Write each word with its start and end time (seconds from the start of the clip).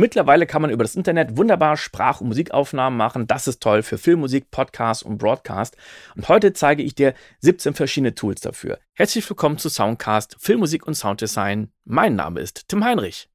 Mittlerweile 0.00 0.46
kann 0.46 0.62
man 0.62 0.70
über 0.70 0.82
das 0.82 0.96
Internet 0.96 1.36
wunderbar 1.36 1.76
Sprach- 1.76 2.22
und 2.22 2.28
Musikaufnahmen 2.28 2.96
machen. 2.96 3.26
Das 3.26 3.46
ist 3.46 3.60
toll 3.60 3.82
für 3.82 3.98
Filmmusik, 3.98 4.50
Podcast 4.50 5.02
und 5.02 5.18
Broadcast. 5.18 5.76
Und 6.16 6.26
heute 6.30 6.54
zeige 6.54 6.82
ich 6.82 6.94
dir 6.94 7.12
17 7.40 7.74
verschiedene 7.74 8.14
Tools 8.14 8.40
dafür. 8.40 8.78
Herzlich 8.94 9.28
willkommen 9.28 9.58
zu 9.58 9.68
Soundcast 9.68 10.38
Filmmusik 10.40 10.86
und 10.86 10.94
Sounddesign. 10.94 11.68
Mein 11.84 12.16
Name 12.16 12.40
ist 12.40 12.66
Tim 12.70 12.82
Heinrich. 12.82 13.28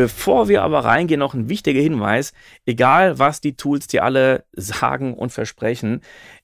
Bevor 0.00 0.48
wir 0.48 0.62
aber 0.62 0.86
reingehen, 0.86 1.18
noch 1.18 1.34
ein 1.34 1.50
wichtiger 1.50 1.82
Hinweis. 1.82 2.32
Egal, 2.64 3.18
was 3.18 3.42
die 3.42 3.54
Tools 3.54 3.86
dir 3.86 4.02
alle 4.02 4.44
sagen 4.52 5.12
und 5.12 5.30
versprechen, 5.30 6.00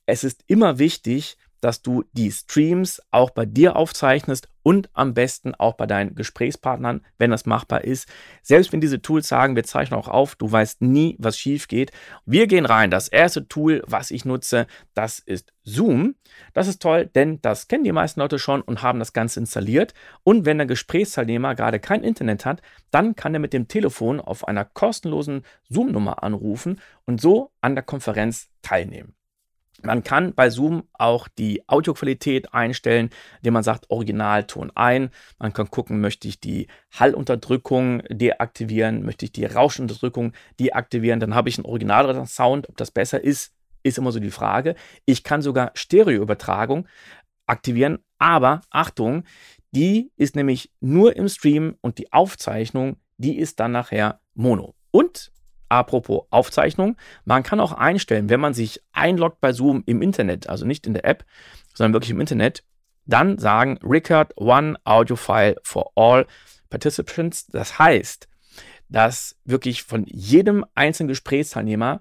es 0.06 0.24
ist 0.24 0.44
immer 0.46 0.78
wichtig, 0.78 1.36
dass 1.60 1.82
du 1.82 2.04
die 2.12 2.30
Streams 2.30 3.02
auch 3.10 3.30
bei 3.30 3.44
dir 3.44 3.74
aufzeichnest 3.74 4.48
und 4.62 4.88
am 4.92 5.14
besten 5.14 5.54
auch 5.54 5.74
bei 5.74 5.86
deinen 5.86 6.14
Gesprächspartnern, 6.14 7.04
wenn 7.18 7.32
das 7.32 7.44
machbar 7.46 7.82
ist. 7.82 8.08
Selbst 8.42 8.72
wenn 8.72 8.80
diese 8.80 9.02
Tools 9.02 9.26
sagen, 9.26 9.56
wir 9.56 9.64
zeichnen 9.64 9.98
auch 9.98 10.08
auf, 10.08 10.36
du 10.36 10.50
weißt 10.50 10.82
nie, 10.82 11.16
was 11.18 11.38
schief 11.38 11.66
geht. 11.66 11.90
Wir 12.24 12.46
gehen 12.46 12.66
rein. 12.66 12.92
Das 12.92 13.08
erste 13.08 13.48
Tool, 13.48 13.82
was 13.86 14.12
ich 14.12 14.24
nutze, 14.24 14.68
das 14.94 15.18
ist 15.18 15.52
Zoom. 15.64 16.14
Das 16.52 16.68
ist 16.68 16.82
toll, 16.82 17.06
denn 17.06 17.40
das 17.42 17.66
kennen 17.66 17.82
die 17.82 17.92
meisten 17.92 18.20
Leute 18.20 18.38
schon 18.38 18.62
und 18.62 18.82
haben 18.82 19.00
das 19.00 19.12
Ganze 19.12 19.40
installiert. 19.40 19.92
Und 20.22 20.44
wenn 20.44 20.58
der 20.58 20.68
Gesprächsteilnehmer 20.68 21.56
gerade 21.56 21.80
kein 21.80 22.04
Internet 22.04 22.44
hat, 22.44 22.62
dann 22.92 23.16
kann 23.16 23.34
er 23.34 23.40
mit 23.40 23.52
dem 23.52 23.66
Telefon 23.66 24.20
auf 24.20 24.46
einer 24.46 24.64
kostenlosen 24.64 25.42
Zoom-Nummer 25.68 26.22
anrufen 26.22 26.80
und 27.06 27.20
so 27.20 27.50
an 27.60 27.74
der 27.74 27.82
Konferenz 27.82 28.50
teilnehmen. 28.62 29.15
Man 29.82 30.02
kann 30.02 30.34
bei 30.34 30.50
Zoom 30.50 30.84
auch 30.94 31.28
die 31.28 31.68
Audioqualität 31.68 32.54
einstellen, 32.54 33.10
indem 33.38 33.54
man 33.54 33.62
sagt 33.62 33.90
Originalton 33.90 34.72
ein. 34.74 35.10
Man 35.38 35.52
kann 35.52 35.70
gucken, 35.70 36.00
möchte 36.00 36.28
ich 36.28 36.40
die 36.40 36.66
Hallunterdrückung 36.92 38.02
deaktivieren, 38.08 39.04
möchte 39.04 39.26
ich 39.26 39.32
die 39.32 39.44
Rauschunterdrückung 39.44 40.32
deaktivieren. 40.58 41.20
Dann 41.20 41.34
habe 41.34 41.48
ich 41.48 41.58
einen 41.58 41.66
originaleren 41.66 42.26
Sound. 42.26 42.68
Ob 42.68 42.76
das 42.76 42.90
besser 42.90 43.22
ist, 43.22 43.52
ist 43.82 43.98
immer 43.98 44.12
so 44.12 44.18
die 44.18 44.30
Frage. 44.30 44.74
Ich 45.04 45.22
kann 45.22 45.42
sogar 45.42 45.72
Stereoübertragung 45.74 46.88
aktivieren, 47.46 47.98
aber 48.18 48.62
Achtung, 48.70 49.24
die 49.70 50.10
ist 50.16 50.36
nämlich 50.36 50.72
nur 50.80 51.16
im 51.16 51.28
Stream 51.28 51.76
und 51.80 51.98
die 51.98 52.12
Aufzeichnung, 52.12 52.96
die 53.18 53.38
ist 53.38 53.60
dann 53.60 53.72
nachher 53.72 54.20
Mono. 54.34 54.74
Und 54.90 55.32
Apropos 55.68 56.26
Aufzeichnung, 56.30 56.96
man 57.24 57.42
kann 57.42 57.60
auch 57.60 57.72
einstellen, 57.72 58.28
wenn 58.28 58.40
man 58.40 58.54
sich 58.54 58.82
einloggt 58.92 59.40
bei 59.40 59.52
Zoom 59.52 59.82
im 59.86 60.02
Internet, 60.02 60.48
also 60.48 60.64
nicht 60.64 60.86
in 60.86 60.94
der 60.94 61.04
App, 61.04 61.24
sondern 61.74 61.92
wirklich 61.92 62.10
im 62.10 62.20
Internet, 62.20 62.62
dann 63.04 63.38
sagen 63.38 63.78
Record 63.82 64.36
One 64.36 64.76
Audio 64.84 65.16
File 65.16 65.56
for 65.62 65.92
all 65.96 66.26
participants. 66.70 67.46
Das 67.46 67.78
heißt, 67.78 68.28
dass 68.88 69.36
wirklich 69.44 69.82
von 69.82 70.04
jedem 70.06 70.64
einzelnen 70.74 71.08
Gesprächsteilnehmer 71.08 72.00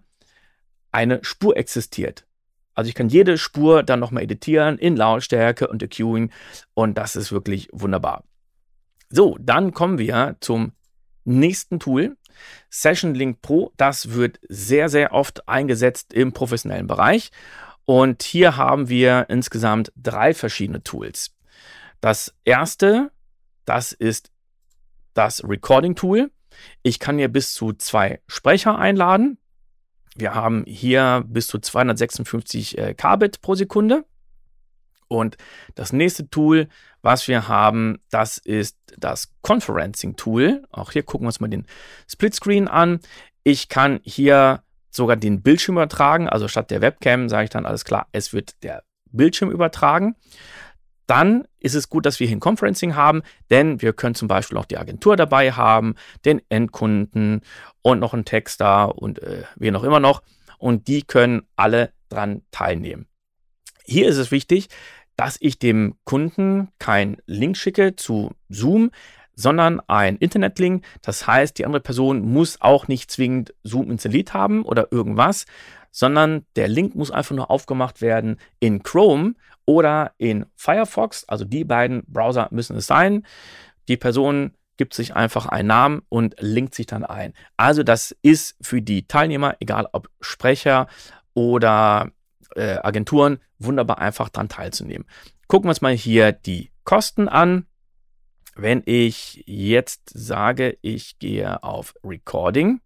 eine 0.91 1.23
Spur 1.23 1.57
existiert. 1.57 2.25
Also 2.73 2.89
ich 2.89 2.95
kann 2.95 3.09
jede 3.09 3.37
Spur 3.37 3.83
dann 3.83 3.99
nochmal 3.99 4.23
editieren 4.23 4.77
in 4.77 4.95
Lautstärke 4.95 5.67
und 5.67 5.81
EQing 5.81 6.31
und 6.73 6.97
das 6.97 7.15
ist 7.15 7.31
wirklich 7.31 7.69
wunderbar. 7.71 8.23
So, 9.09 9.37
dann 9.39 9.73
kommen 9.73 9.97
wir 9.97 10.35
zum 10.41 10.73
nächsten 11.23 11.79
Tool. 11.79 12.17
Session 12.69 13.15
Link 13.15 13.41
Pro, 13.41 13.71
das 13.77 14.11
wird 14.11 14.39
sehr, 14.47 14.89
sehr 14.89 15.13
oft 15.13 15.47
eingesetzt 15.47 16.13
im 16.13 16.33
professionellen 16.33 16.87
Bereich. 16.87 17.31
Und 17.85 18.23
hier 18.23 18.57
haben 18.57 18.89
wir 18.89 19.27
insgesamt 19.29 19.91
drei 19.95 20.33
verschiedene 20.33 20.83
Tools. 20.83 21.31
Das 22.01 22.33
erste, 22.43 23.11
das 23.65 23.91
ist 23.91 24.31
das 25.13 25.43
Recording 25.47 25.95
Tool. 25.95 26.31
Ich 26.83 26.99
kann 26.99 27.17
hier 27.17 27.29
bis 27.29 27.53
zu 27.53 27.73
zwei 27.73 28.21
Sprecher 28.27 28.77
einladen. 28.77 29.37
Wir 30.15 30.33
haben 30.33 30.63
hier 30.65 31.25
bis 31.27 31.47
zu 31.47 31.59
256 31.59 32.77
äh, 32.77 32.93
Kbit 32.93 33.41
pro 33.41 33.55
Sekunde. 33.55 34.05
Und 35.07 35.37
das 35.75 35.93
nächste 35.93 36.29
Tool, 36.29 36.67
was 37.01 37.27
wir 37.27 37.47
haben, 37.47 37.99
das 38.09 38.37
ist 38.37 38.77
das 38.97 39.31
Conferencing 39.41 40.15
Tool. 40.15 40.63
Auch 40.71 40.91
hier 40.91 41.03
gucken 41.03 41.25
wir 41.25 41.29
uns 41.29 41.39
mal 41.39 41.47
den 41.47 41.65
Splitscreen 42.09 42.67
an. 42.67 42.99
Ich 43.43 43.69
kann 43.69 43.99
hier 44.03 44.63
sogar 44.89 45.15
den 45.15 45.41
Bildschirm 45.41 45.75
übertragen. 45.75 46.27
Also 46.27 46.47
statt 46.47 46.71
der 46.71 46.81
Webcam 46.81 47.29
sage 47.29 47.45
ich 47.45 47.49
dann 47.49 47.65
alles 47.65 47.85
klar, 47.85 48.07
es 48.11 48.33
wird 48.33 48.63
der 48.63 48.83
Bildschirm 49.11 49.51
übertragen. 49.51 50.15
Dann 51.07 51.47
ist 51.59 51.75
es 51.75 51.89
gut, 51.89 52.05
dass 52.05 52.19
wir 52.19 52.27
hier 52.27 52.35
ein 52.35 52.39
Conferencing 52.39 52.95
haben, 52.95 53.21
denn 53.51 53.81
wir 53.81 53.93
können 53.93 54.15
zum 54.15 54.27
Beispiel 54.27 54.57
auch 54.57 54.65
die 54.65 54.77
Agentur 54.77 55.15
dabei 55.15 55.51
haben, 55.51 55.95
den 56.25 56.41
Endkunden 56.49 57.41
und 57.83 57.99
noch 57.99 58.13
einen 58.13 58.25
Texter 58.25 58.97
und 58.97 59.21
äh, 59.21 59.43
wen 59.55 59.75
auch 59.75 59.83
immer 59.83 59.99
noch. 59.99 60.23
Und 60.57 60.87
die 60.87 61.03
können 61.03 61.43
alle 61.55 61.91
dran 62.09 62.41
teilnehmen. 62.49 63.07
Hier 63.85 64.07
ist 64.07 64.17
es 64.17 64.31
wichtig, 64.31 64.67
dass 65.15 65.37
ich 65.39 65.59
dem 65.59 65.95
Kunden 66.03 66.69
kein 66.79 67.17
Link 67.25 67.57
schicke 67.57 67.95
zu 67.95 68.31
Zoom, 68.49 68.91
sondern 69.35 69.81
ein 69.87 70.17
Internetlink. 70.17 70.85
Das 71.01 71.27
heißt, 71.27 71.57
die 71.57 71.65
andere 71.65 71.81
Person 71.81 72.21
muss 72.21 72.61
auch 72.61 72.87
nicht 72.87 73.11
zwingend 73.11 73.53
Zoom 73.63 73.91
installiert 73.91 74.33
haben 74.33 74.63
oder 74.63 74.91
irgendwas, 74.91 75.45
sondern 75.91 76.45
der 76.55 76.67
Link 76.67 76.95
muss 76.95 77.11
einfach 77.11 77.35
nur 77.35 77.51
aufgemacht 77.51 78.01
werden 78.01 78.37
in 78.59 78.83
Chrome 78.83 79.35
oder 79.65 80.13
in 80.17 80.45
Firefox. 80.55 81.25
Also 81.27 81.45
die 81.45 81.63
beiden 81.63 82.03
Browser 82.07 82.47
müssen 82.51 82.75
es 82.77 82.87
sein. 82.87 83.25
Die 83.87 83.97
Person 83.97 84.51
gibt 84.77 84.93
sich 84.93 85.15
einfach 85.15 85.45
einen 85.45 85.69
Namen 85.69 86.01
und 86.09 86.35
linkt 86.39 86.75
sich 86.75 86.85
dann 86.85 87.05
ein. 87.05 87.33
Also 87.55 87.83
das 87.83 88.15
ist 88.21 88.57
für 88.61 88.81
die 88.81 89.07
Teilnehmer, 89.07 89.55
egal 89.59 89.87
ob 89.93 90.09
Sprecher 90.19 90.87
oder 91.33 92.11
äh, 92.55 92.77
Agenturen 92.77 93.39
wunderbar 93.59 93.99
einfach 93.99 94.29
daran 94.29 94.49
teilzunehmen. 94.49 95.07
Gucken 95.47 95.67
wir 95.67 95.71
uns 95.71 95.81
mal 95.81 95.93
hier 95.93 96.31
die 96.31 96.71
Kosten 96.83 97.27
an. 97.27 97.65
Wenn 98.55 98.83
ich 98.85 99.43
jetzt 99.45 100.09
sage, 100.13 100.77
ich 100.81 101.19
gehe 101.19 101.61
auf 101.61 101.93
Recording, 102.03 102.79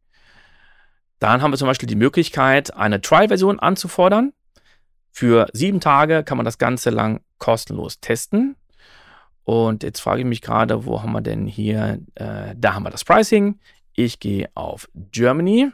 dann 1.19 1.41
haben 1.41 1.51
wir 1.51 1.57
zum 1.57 1.67
Beispiel 1.67 1.87
die 1.87 1.95
Möglichkeit, 1.95 2.73
eine 2.75 3.01
Trial-Version 3.01 3.59
anzufordern. 3.59 4.33
Für 5.11 5.47
sieben 5.53 5.79
Tage 5.79 6.23
kann 6.23 6.37
man 6.37 6.45
das 6.45 6.57
Ganze 6.57 6.89
lang 6.89 7.21
kostenlos 7.37 7.99
testen. 7.99 8.55
Und 9.43 9.83
jetzt 9.83 9.99
frage 9.99 10.21
ich 10.21 10.27
mich 10.27 10.41
gerade, 10.41 10.85
wo 10.85 11.01
haben 11.01 11.11
wir 11.11 11.21
denn 11.21 11.45
hier? 11.45 11.99
Äh, 12.15 12.55
da 12.55 12.73
haben 12.73 12.83
wir 12.83 12.91
das 12.91 13.03
Pricing. 13.03 13.59
Ich 13.93 14.19
gehe 14.19 14.49
auf 14.53 14.87
Germany. 14.93 15.71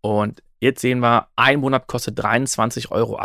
Und 0.00 0.42
Jetzt 0.64 0.80
sehen 0.80 1.00
wir, 1.00 1.28
ein 1.36 1.60
Monat 1.60 1.88
kostet 1.88 2.18
23,80 2.18 2.90
Euro. 2.90 3.20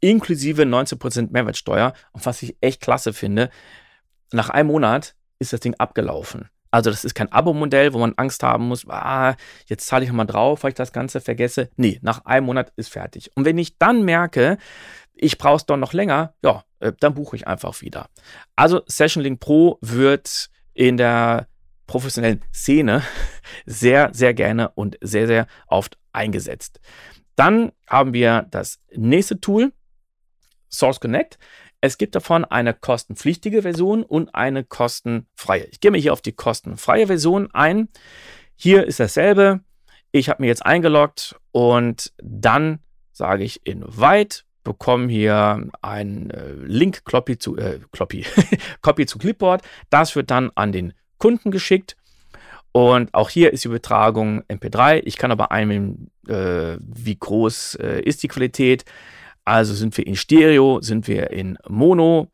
Inklusive 0.00 0.64
19% 0.64 1.28
Mehrwertsteuer. 1.30 1.94
Und 2.12 2.26
was 2.26 2.42
ich 2.42 2.54
echt 2.60 2.82
klasse 2.82 3.14
finde, 3.14 3.48
nach 4.30 4.50
einem 4.50 4.68
Monat 4.68 5.14
ist 5.38 5.54
das 5.54 5.60
Ding 5.60 5.74
abgelaufen. 5.78 6.50
Also 6.70 6.90
das 6.90 7.06
ist 7.06 7.14
kein 7.14 7.32
Abo-Modell, 7.32 7.94
wo 7.94 7.98
man 7.98 8.12
Angst 8.18 8.42
haben 8.42 8.68
muss, 8.68 8.86
ah, 8.90 9.36
jetzt 9.68 9.86
zahle 9.86 10.04
ich 10.04 10.10
nochmal 10.10 10.26
drauf, 10.26 10.64
weil 10.64 10.72
ich 10.72 10.74
das 10.74 10.92
Ganze 10.92 11.22
vergesse. 11.22 11.70
Nee, 11.76 11.98
nach 12.02 12.26
einem 12.26 12.44
Monat 12.44 12.74
ist 12.76 12.90
fertig. 12.90 13.30
Und 13.34 13.46
wenn 13.46 13.56
ich 13.56 13.78
dann 13.78 14.04
merke, 14.04 14.58
ich 15.14 15.38
brauche 15.38 15.56
es 15.56 15.64
doch 15.64 15.78
noch 15.78 15.94
länger, 15.94 16.34
ja, 16.44 16.62
äh, 16.80 16.92
dann 17.00 17.14
buche 17.14 17.36
ich 17.36 17.48
einfach 17.48 17.80
wieder. 17.80 18.10
Also 18.54 18.82
Session 18.84 19.22
Link 19.22 19.40
Pro 19.40 19.78
wird 19.80 20.50
in 20.74 20.98
der 20.98 21.48
professionellen 21.88 22.44
Szene 22.54 23.02
sehr, 23.66 24.10
sehr 24.12 24.32
gerne 24.34 24.68
und 24.70 24.96
sehr, 25.00 25.26
sehr 25.26 25.48
oft 25.66 25.98
eingesetzt. 26.12 26.80
Dann 27.34 27.72
haben 27.88 28.12
wir 28.12 28.46
das 28.50 28.78
nächste 28.94 29.40
Tool, 29.40 29.72
Source 30.70 31.00
Connect. 31.00 31.38
Es 31.80 31.98
gibt 31.98 32.14
davon 32.14 32.44
eine 32.44 32.74
kostenpflichtige 32.74 33.62
Version 33.62 34.02
und 34.02 34.34
eine 34.34 34.64
kostenfreie. 34.64 35.66
Ich 35.70 35.80
gehe 35.80 35.90
mir 35.90 35.98
hier 35.98 36.12
auf 36.12 36.22
die 36.22 36.32
kostenfreie 36.32 37.06
Version 37.06 37.48
ein. 37.52 37.88
Hier 38.56 38.86
ist 38.86 39.00
dasselbe. 39.00 39.60
Ich 40.10 40.28
habe 40.28 40.42
mir 40.42 40.48
jetzt 40.48 40.66
eingeloggt 40.66 41.36
und 41.52 42.12
dann 42.18 42.80
sage 43.12 43.44
ich 43.44 43.64
Invite, 43.66 44.42
bekomme 44.64 45.08
hier 45.08 45.68
einen 45.80 46.30
äh, 46.30 46.52
Link 46.52 47.04
Copy 47.04 47.38
zu, 47.38 47.56
äh, 47.56 47.80
zu 49.06 49.18
Clipboard. 49.18 49.62
Das 49.90 50.16
wird 50.16 50.30
dann 50.30 50.50
an 50.54 50.72
den 50.72 50.92
Kunden 51.18 51.50
geschickt. 51.50 51.96
Und 52.72 53.12
auch 53.14 53.30
hier 53.30 53.52
ist 53.52 53.64
die 53.64 53.68
Übertragung 53.68 54.42
MP3. 54.44 55.02
Ich 55.04 55.16
kann 55.16 55.32
aber 55.32 55.50
einwählen, 55.50 56.10
äh, 56.28 56.76
wie 56.80 57.16
groß 57.18 57.76
äh, 57.76 58.00
ist 58.02 58.22
die 58.22 58.28
Qualität. 58.28 58.84
Also 59.44 59.74
sind 59.74 59.96
wir 59.96 60.06
in 60.06 60.16
Stereo, 60.16 60.80
sind 60.80 61.08
wir 61.08 61.30
in 61.30 61.58
Mono. 61.68 62.30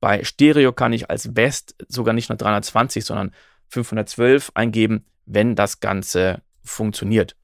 Bei 0.00 0.22
Stereo 0.22 0.72
kann 0.72 0.92
ich 0.92 1.10
als 1.10 1.32
Best 1.32 1.74
sogar 1.88 2.14
nicht 2.14 2.28
nur 2.28 2.36
320, 2.36 3.04
sondern 3.04 3.32
512 3.68 4.52
eingeben, 4.54 5.04
wenn 5.26 5.56
das 5.56 5.80
Ganze 5.80 6.42
funktioniert. 6.62 7.36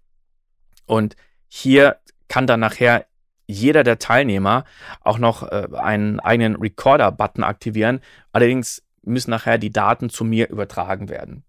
Und 0.86 1.16
hier 1.48 1.96
kann 2.28 2.46
dann 2.46 2.60
nachher 2.60 3.06
jeder 3.46 3.82
der 3.82 3.98
Teilnehmer 3.98 4.64
auch 5.00 5.18
noch 5.18 5.42
äh, 5.42 5.68
einen 5.74 6.20
eigenen 6.20 6.56
Recorder-Button 6.56 7.44
aktivieren. 7.44 8.00
Allerdings 8.32 8.83
müssen 9.04 9.30
nachher 9.30 9.58
die 9.58 9.72
Daten 9.72 10.10
zu 10.10 10.24
mir 10.24 10.48
übertragen 10.48 11.08
werden. 11.08 11.44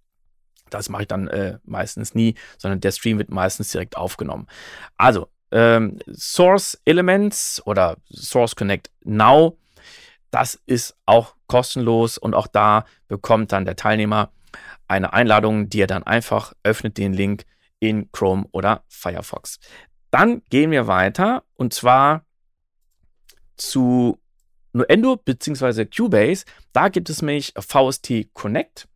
Das 0.69 0.90
mache 0.90 1.04
ich 1.04 1.07
dann 1.07 1.28
äh, 1.28 1.60
meistens 1.63 2.16
nie, 2.16 2.36
sondern 2.57 2.81
der 2.81 2.92
Stream 2.92 3.18
wird 3.18 3.30
meistens 3.30 3.72
direkt 3.72 3.98
aufgenommen. 3.98 4.48
Also, 4.98 5.30
ähm, 5.52 6.00
Source 6.12 6.80
Elements 6.86 7.62
oder 7.66 7.98
Source 8.12 8.56
Connect 8.56 8.90
Now, 9.04 9.57
das 10.31 10.60
ist 10.66 10.98
auch 11.06 11.36
kostenlos 11.48 12.18
und 12.18 12.34
auch 12.34 12.48
da 12.48 12.86
bekommt 13.07 13.52
dann 13.52 13.66
der 13.66 13.75
Teilnehmer 13.75 14.31
eine 14.88 15.13
Einladung, 15.13 15.69
die 15.69 15.81
er 15.81 15.88
dann 15.88 16.04
einfach 16.04 16.54
öffnet 16.63 16.98
den 16.98 17.13
Link 17.13 17.46
in 17.80 18.12
Chrome 18.12 18.46
oder 18.51 18.84
Firefox. 18.88 19.60
Dann 20.12 20.42
gehen 20.50 20.72
wir 20.72 20.88
weiter 20.88 21.44
und 21.54 21.74
zwar 21.74 22.25
zu 23.58 24.19
Nuendo 24.75 25.16
bzw. 25.16 25.86
Cubase. 25.86 26.45
Da 26.74 26.89
gibt 26.89 27.10
es 27.10 27.22
nämlich 27.22 27.54
VST 27.57 28.33
Connect. 28.33 28.88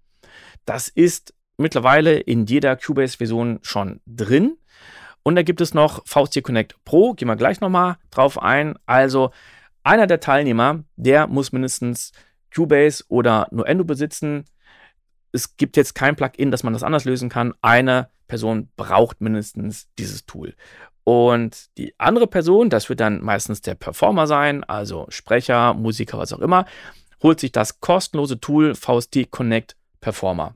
Das 0.66 0.90
ist 0.90 1.34
mittlerweile 1.58 2.20
in 2.20 2.46
jeder 2.46 2.76
Cubase-Version 2.76 3.60
schon 3.62 4.02
drin. 4.06 4.58
Und 5.24 5.36
da 5.36 5.42
gibt 5.42 5.62
es 5.62 5.74
noch 5.74 6.06
VST 6.06 6.44
Connect 6.44 6.76
Pro, 6.84 7.14
gehen 7.14 7.28
wir 7.28 7.36
gleich 7.38 7.62
nochmal 7.62 7.98
drauf 8.12 8.42
ein. 8.42 8.78
Also 8.86 9.32
einer 9.84 10.06
der 10.06 10.20
Teilnehmer, 10.20 10.84
der 10.98 11.28
muss 11.28 11.52
mindestens 11.52 12.12
Cubase 12.54 13.06
oder 13.08 13.48
Nuendo 13.52 13.86
besitzen. 13.86 14.46
Es 15.32 15.56
gibt 15.56 15.78
jetzt 15.78 15.96
kein 15.96 16.16
Plugin, 16.16 16.52
dass 16.52 16.64
man 16.64 16.74
das 16.74 16.84
anders 16.84 17.06
lösen 17.06 17.30
kann. 17.30 17.54
Eine 17.62 18.10
Person 18.28 18.70
braucht 18.76 19.22
mindestens 19.22 19.88
dieses 19.98 20.26
Tool. 20.26 20.56
Und 21.10 21.76
die 21.80 21.96
andere 21.98 22.28
Person, 22.28 22.70
das 22.70 22.88
wird 22.88 23.00
dann 23.00 23.24
meistens 23.24 23.62
der 23.62 23.74
Performer 23.74 24.28
sein, 24.28 24.64
also 24.64 25.08
Sprecher, 25.10 25.74
Musiker, 25.74 26.20
was 26.20 26.34
auch 26.34 26.40
immer, 26.40 26.66
holt 27.24 27.40
sich 27.40 27.52
das 27.52 27.80
kostenlose 27.80 28.40
Tool 28.40 28.76
VST 28.76 29.32
Connect 29.32 29.76
Performer. 30.02 30.54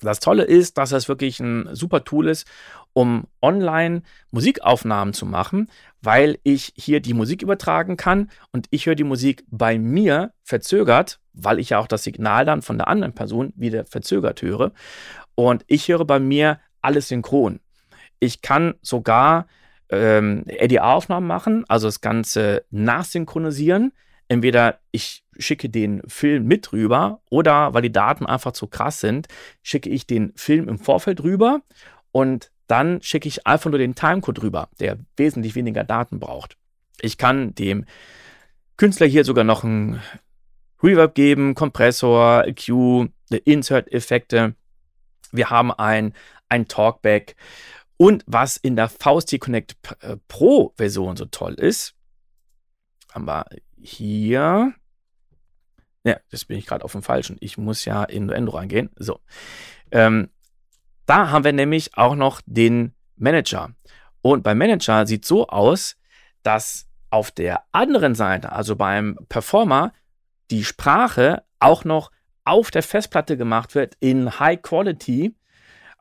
Das 0.00 0.18
Tolle 0.18 0.42
ist, 0.42 0.78
dass 0.78 0.90
es 0.90 1.08
wirklich 1.08 1.38
ein 1.38 1.68
super 1.76 2.02
Tool 2.02 2.26
ist, 2.26 2.44
um 2.92 3.28
online 3.40 4.02
Musikaufnahmen 4.32 5.14
zu 5.14 5.26
machen, 5.26 5.70
weil 6.02 6.40
ich 6.42 6.72
hier 6.74 6.98
die 6.98 7.14
Musik 7.14 7.40
übertragen 7.42 7.96
kann 7.96 8.32
und 8.50 8.66
ich 8.70 8.86
höre 8.86 8.96
die 8.96 9.04
Musik 9.04 9.44
bei 9.48 9.78
mir 9.78 10.32
verzögert, 10.42 11.20
weil 11.34 11.60
ich 11.60 11.70
ja 11.70 11.78
auch 11.78 11.86
das 11.86 12.02
Signal 12.02 12.44
dann 12.44 12.62
von 12.62 12.78
der 12.78 12.88
anderen 12.88 13.14
Person 13.14 13.52
wieder 13.54 13.84
verzögert 13.84 14.42
höre. 14.42 14.72
Und 15.36 15.62
ich 15.68 15.86
höre 15.86 16.04
bei 16.04 16.18
mir 16.18 16.58
alles 16.82 17.06
synchron. 17.06 17.60
Ich 18.18 18.42
kann 18.42 18.74
sogar 18.82 19.46
ähm, 19.90 20.44
ADR-Aufnahmen 20.60 21.26
machen, 21.26 21.64
also 21.68 21.86
das 21.86 22.00
Ganze 22.00 22.64
nachsynchronisieren. 22.70 23.92
Entweder 24.28 24.80
ich 24.90 25.24
schicke 25.38 25.70
den 25.70 26.02
Film 26.06 26.44
mit 26.44 26.72
rüber 26.72 27.22
oder 27.30 27.72
weil 27.72 27.82
die 27.82 27.92
Daten 27.92 28.26
einfach 28.26 28.52
zu 28.52 28.66
krass 28.66 29.00
sind, 29.00 29.28
schicke 29.62 29.88
ich 29.88 30.06
den 30.06 30.32
Film 30.36 30.68
im 30.68 30.78
Vorfeld 30.78 31.22
rüber 31.22 31.62
und 32.12 32.50
dann 32.66 33.00
schicke 33.00 33.28
ich 33.28 33.46
einfach 33.46 33.70
nur 33.70 33.78
den 33.78 33.94
Timecode 33.94 34.42
rüber, 34.42 34.68
der 34.78 34.98
wesentlich 35.16 35.54
weniger 35.54 35.84
Daten 35.84 36.20
braucht. 36.20 36.58
Ich 37.00 37.16
kann 37.16 37.54
dem 37.54 37.86
Künstler 38.76 39.06
hier 39.06 39.24
sogar 39.24 39.44
noch 39.44 39.64
einen 39.64 40.02
Reverb 40.82 41.14
geben, 41.14 41.54
Kompressor, 41.54 42.44
EQ, 42.46 43.08
Insert-Effekte. 43.44 44.54
Wir 45.32 45.50
haben 45.50 45.72
ein, 45.72 46.14
ein 46.48 46.68
Talkback. 46.68 47.36
Und 47.98 48.24
was 48.26 48.56
in 48.56 48.76
der 48.76 48.88
VST 48.88 49.40
Connect 49.40 49.76
äh, 50.00 50.16
Pro 50.28 50.72
Version 50.76 51.16
so 51.16 51.26
toll 51.26 51.54
ist, 51.54 51.94
haben 53.12 53.26
wir 53.26 53.44
hier. 53.76 54.72
Ja, 56.04 56.16
das 56.30 56.44
bin 56.44 56.58
ich 56.58 56.66
gerade 56.66 56.84
auf 56.84 56.92
dem 56.92 57.02
falschen. 57.02 57.36
Ich 57.40 57.58
muss 57.58 57.84
ja 57.84 58.04
in 58.04 58.26
Nuendo 58.26 58.52
reingehen. 58.52 58.90
So. 58.96 59.20
Ähm, 59.90 60.30
da 61.06 61.30
haben 61.30 61.44
wir 61.44 61.52
nämlich 61.52 61.96
auch 61.96 62.14
noch 62.14 62.40
den 62.46 62.94
Manager. 63.16 63.74
Und 64.22 64.44
beim 64.44 64.58
Manager 64.58 65.06
sieht 65.06 65.24
so 65.24 65.48
aus, 65.48 65.96
dass 66.44 66.86
auf 67.10 67.32
der 67.32 67.64
anderen 67.72 68.14
Seite, 68.14 68.52
also 68.52 68.76
beim 68.76 69.18
Performer, 69.28 69.92
die 70.50 70.64
Sprache 70.64 71.42
auch 71.58 71.84
noch 71.84 72.12
auf 72.44 72.70
der 72.70 72.82
Festplatte 72.82 73.36
gemacht 73.36 73.74
wird 73.74 73.96
in 73.98 74.38
High 74.38 74.62
Quality 74.62 75.34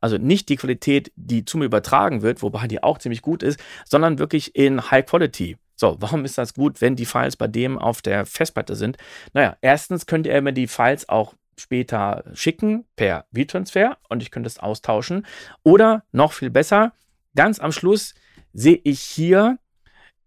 also 0.02 0.18
nicht 0.18 0.50
die 0.50 0.56
Qualität, 0.56 1.12
die 1.16 1.46
zu 1.46 1.58
mir 1.58 1.66
übertragen 1.66 2.22
wird, 2.22 2.42
wobei 2.42 2.68
die 2.68 2.84
auch 2.84 2.98
ziemlich 2.98 3.22
gut 3.22 3.44
ist, 3.44 3.60
sondern 3.86 4.20
wirklich 4.20 4.56
in 4.56 4.92
High 4.92 5.06
Quality. 5.06 5.58
So, 5.76 5.96
warum 6.00 6.26
ist 6.26 6.38
das 6.38 6.54
gut, 6.54 6.82
wenn 6.82 6.96
die 6.96 7.06
Files 7.06 7.36
bei 7.36 7.48
dem 7.48 7.78
auf 7.78 8.02
der 8.02 8.26
Festplatte 8.26 8.76
sind? 8.76 8.98
Naja, 9.34 9.58
erstens 9.62 10.08
könnt 10.08 10.26
ihr 10.26 10.42
mir 10.42 10.54
die 10.54 10.68
Files 10.68 11.08
auch 11.08 11.36
später 11.60 12.24
schicken 12.34 12.86
per 12.96 13.26
V-Transfer 13.36 13.98
und 14.10 14.22
ich 14.22 14.32
könnte 14.32 14.48
es 14.48 14.60
austauschen. 14.60 15.26
Oder 15.64 16.04
noch 16.12 16.34
viel 16.34 16.50
besser, 16.50 16.94
ganz 17.36 17.60
am 17.60 17.72
Schluss 17.72 18.16
sehe 18.54 18.80
ich 18.84 19.02
hier 19.02 19.60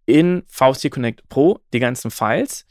in 0.07 0.45
VST 0.47 0.91
Connect 0.91 1.29
Pro 1.29 1.61
die 1.73 1.81
ganzen 1.81 2.11
Files 2.11 2.67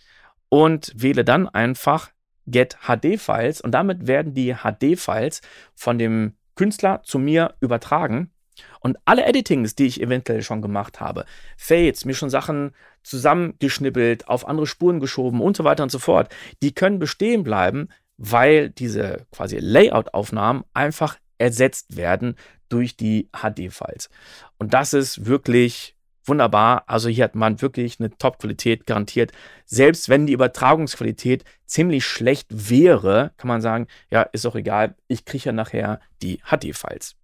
und 0.50 0.92
wähle 0.96 1.24
dann 1.24 1.48
einfach 1.48 2.12
Get 2.48 2.78
HD 2.88 3.20
Files 3.20 3.62
und 3.62 3.72
damit 3.72 4.08
werden 4.08 4.34
die 4.34 4.56
HD 4.56 4.98
Files 4.98 5.42
von 5.76 6.00
dem 6.00 6.34
Künstler 6.60 7.02
zu 7.04 7.20
mir 7.20 7.56
übertragen. 7.62 8.34
Und 8.82 8.98
alle 9.06 9.26
Editings, 9.26 9.76
die 9.76 9.86
ich 9.86 10.02
eventuell 10.02 10.42
schon 10.42 10.62
gemacht 10.62 11.00
habe, 11.00 11.24
Fades, 11.56 12.04
mir 12.04 12.14
schon 12.14 12.30
Sachen 12.30 12.76
zusammengeschnippelt, 13.02 14.28
auf 14.28 14.46
andere 14.46 14.68
Spuren 14.68 15.00
geschoben 15.00 15.40
und 15.40 15.56
so 15.56 15.64
weiter 15.64 15.84
und 15.84 15.90
so 15.90 16.00
fort, 16.00 16.28
die 16.62 16.74
können 16.74 17.00
bestehen 17.00 17.46
bleiben, 17.46 17.88
weil 18.18 18.72
diese 18.72 19.26
quasi 19.32 19.58
Layout-Aufnahmen 19.58 20.66
einfach 20.74 21.18
ersetzt 21.38 21.96
werden 21.96 22.36
durch 22.68 22.98
die 22.98 23.30
HD-Files. 23.32 24.10
Und 24.58 24.74
das 24.74 24.94
ist 24.94 25.26
wirklich 25.26 25.96
wunderbar. 26.26 26.84
Also 26.88 27.10
hier 27.10 27.24
hat 27.24 27.36
man 27.36 27.62
wirklich 27.62 28.00
eine 28.00 28.10
Top-Qualität 28.18 28.86
garantiert. 28.86 29.32
Selbst 29.66 30.10
wenn 30.10 30.28
die 30.28 30.34
Übertragungsqualität 30.34 31.44
ziemlich 31.66 32.06
schlecht 32.06 32.48
wäre, 32.50 33.32
kann 33.38 33.48
man 33.48 33.62
sagen, 33.62 33.88
ja, 34.12 34.24
ist 34.24 34.46
auch 34.46 34.56
egal, 34.56 34.96
ich 35.08 35.26
kriege 35.26 35.46
ja 35.46 35.52
nachher 35.52 36.00
die 36.22 36.40
HD-Files. 36.44 37.16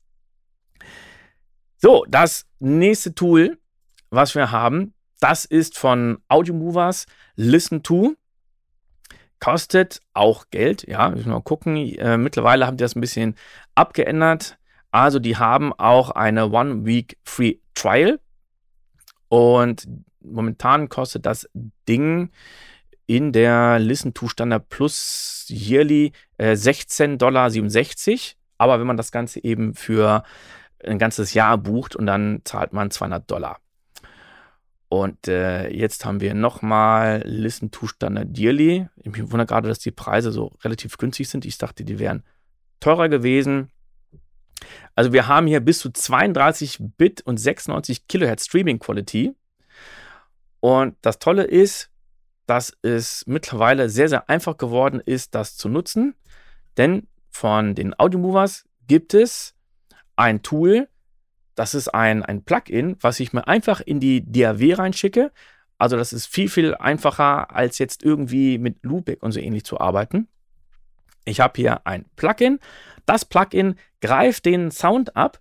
So, 1.78 2.06
das 2.10 2.46
nächste 2.60 3.14
Tool, 3.14 3.58
was 4.10 4.34
wir 4.36 4.52
haben, 4.52 4.94
das 5.20 5.46
ist 5.46 5.78
von 5.78 6.20
Audio 6.28 6.54
Movers 6.54 7.06
Listen 7.36 7.84
to. 7.84 8.16
Kostet 9.40 10.00
auch 10.14 10.46
Geld, 10.50 10.88
ja, 10.88 11.10
müssen 11.10 11.26
wir 11.26 11.34
mal 11.34 11.42
gucken. 11.42 11.76
Äh, 11.76 12.18
mittlerweile 12.18 12.66
haben 12.66 12.78
die 12.78 12.84
das 12.84 12.96
ein 12.96 13.02
bisschen 13.02 13.36
abgeändert. 13.76 14.58
Also, 14.92 15.20
die 15.20 15.38
haben 15.38 15.74
auch 15.74 16.10
eine 16.12 16.50
One-Week 16.50 17.18
Free 17.24 17.58
Trial. 17.74 18.20
Und 19.36 19.90
momentan 20.22 20.88
kostet 20.88 21.26
das 21.26 21.50
Ding 21.90 22.30
in 23.06 23.34
der 23.34 23.80
Listen 23.80 24.14
to 24.14 24.30
Standard 24.30 24.70
Plus 24.70 25.48
yearly 25.50 26.14
äh, 26.38 26.54
16,67 26.54 27.18
Dollar. 27.18 27.52
Aber 28.58 28.80
wenn 28.80 28.88
man 28.88 28.96
das 28.96 29.12
Ganze 29.12 29.44
eben 29.44 29.74
für 29.74 30.24
ein 30.86 31.00
ganzes 31.00 31.34
Jahr 31.34 31.58
bucht 31.58 31.98
und 31.98 32.06
dann 32.06 32.44
zahlt 32.46 32.72
man 32.72 32.92
200 32.92 33.30
Dollar. 33.30 33.60
Und 34.88 35.28
äh, 35.28 35.68
jetzt 35.70 36.06
haben 36.06 36.22
wir 36.22 36.34
nochmal 36.34 37.22
Listen 37.26 37.72
to 37.72 37.88
Standard 37.88 38.38
Yearly. 38.38 38.88
Ich 39.04 39.18
wundere 39.18 39.48
gerade, 39.48 39.68
dass 39.68 39.80
die 39.80 39.92
Preise 39.92 40.32
so 40.32 40.54
relativ 40.64 40.98
günstig 40.98 41.28
sind. 41.28 41.44
Ich 41.44 41.58
dachte, 41.58 41.84
die 41.84 42.00
wären 42.00 42.24
teurer 42.80 43.10
gewesen. 43.10 43.70
Also 44.96 45.14
wir 45.14 45.28
haben 45.28 45.48
hier 45.48 45.60
bis 45.60 45.80
zu 45.80 45.92
32 45.92 46.80
Bit 46.98 47.22
und 47.22 47.38
96 47.38 48.08
Kilohertz 48.08 48.46
Streaming 48.46 48.80
Quality. 48.80 49.36
Und 50.60 50.96
das 51.02 51.20
Tolle 51.20 51.44
ist, 51.44 51.90
dass 52.46 52.76
es 52.82 53.24
mittlerweile 53.28 53.90
sehr, 53.90 54.10
sehr 54.10 54.30
einfach 54.30 54.58
geworden 54.58 55.02
ist, 55.04 55.36
das 55.36 55.58
zu 55.58 55.70
nutzen. 55.70 56.16
Denn 56.78 57.08
von 57.30 57.76
den 57.76 57.98
Audio 58.00 58.20
Movers 58.20 58.66
gibt 58.88 59.14
es 59.14 59.56
ein 60.16 60.42
Tool, 60.42 60.88
das 61.56 61.74
ist 61.74 61.88
ein, 61.90 62.24
ein 62.24 62.44
Plugin, 62.44 62.98
was 63.00 63.20
ich 63.20 63.34
mir 63.34 63.48
einfach 63.48 63.82
in 63.82 64.00
die 64.00 64.30
DAW 64.30 64.74
reinschicke. 64.74 65.32
Also 65.78 65.98
das 65.98 66.14
ist 66.14 66.28
viel, 66.28 66.50
viel 66.50 66.76
einfacher, 66.76 67.54
als 67.54 67.78
jetzt 67.78 68.04
irgendwie 68.04 68.58
mit 68.58 68.84
Loopback 68.84 69.24
und 69.24 69.32
so 69.32 69.40
ähnlich 69.40 69.64
zu 69.64 69.80
arbeiten. 69.80 70.28
Ich 71.26 71.40
habe 71.40 71.54
hier 71.56 71.86
ein 71.86 72.06
Plugin. 72.16 72.60
Das 73.06 73.26
Plugin 73.26 73.76
greift 74.02 74.46
den 74.46 74.72
Sound 74.72 75.16
ab 75.16 75.40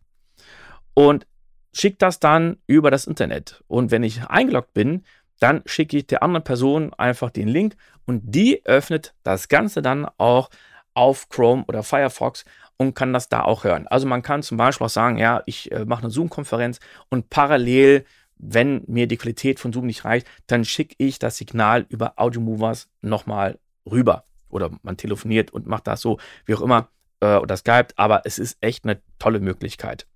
und 0.95 1.27
schickt 1.73 2.03
das 2.03 2.21
dann 2.21 2.59
über 2.67 2.91
das 2.91 3.07
Internet. 3.07 3.63
Und 3.67 3.91
wenn 3.91 4.03
ich 4.03 4.27
eingeloggt 4.27 4.75
bin, 4.75 5.05
dann 5.41 5.63
schicke 5.67 5.99
ich 5.99 6.07
der 6.07 6.23
anderen 6.23 6.45
Person 6.45 6.95
einfach 6.95 7.31
den 7.31 7.49
Link 7.49 7.77
und 8.07 8.23
die 8.25 8.65
öffnet 8.65 9.15
das 9.23 9.49
Ganze 9.49 9.83
dann 9.83 10.07
auch 10.17 10.51
auf 10.95 11.29
Chrome 11.29 11.65
oder 11.67 11.83
Firefox 11.83 12.45
und 12.77 12.95
kann 12.95 13.13
das 13.13 13.29
da 13.29 13.43
auch 13.43 13.65
hören. 13.65 13.87
Also 13.89 14.07
man 14.07 14.23
kann 14.23 14.43
zum 14.43 14.57
Beispiel 14.57 14.87
auch 14.87 14.91
sagen, 14.91 15.19
ja, 15.19 15.43
ich 15.47 15.71
äh, 15.73 15.85
mache 15.85 16.03
eine 16.03 16.11
Zoom-Konferenz 16.11 16.81
und 17.09 17.31
parallel 17.31 18.05
wenn 18.39 18.83
mir 18.87 19.07
die 19.07 19.17
Qualität 19.17 19.61
von 19.61 19.73
Zoom 19.73 19.87
nicht 19.87 20.05
reicht, 20.05 20.27
dann 20.47 20.65
schicke 20.65 20.95
ich 20.99 21.19
das 21.19 21.37
Signal 21.37 21.87
über 21.89 22.15
Audio 22.17 22.41
Movers 22.41 22.89
nochmal 23.01 23.59
rüber. 23.91 24.25
Oder 24.55 24.71
man 24.83 24.97
telefoniert 24.97 25.51
und 25.51 25.67
macht 25.67 25.87
das 25.87 26.01
so, 26.01 26.19
wie 26.47 26.55
auch 26.55 26.61
immer, 26.61 26.89
äh, 27.21 27.37
oder 27.37 27.57
Skype. 27.57 27.89
Aber 27.97 28.23
es 28.25 28.39
ist 28.39 28.57
echt 28.61 28.85
eine 28.85 29.01
tolle 29.19 29.41
Möglichkeit. 29.41 30.07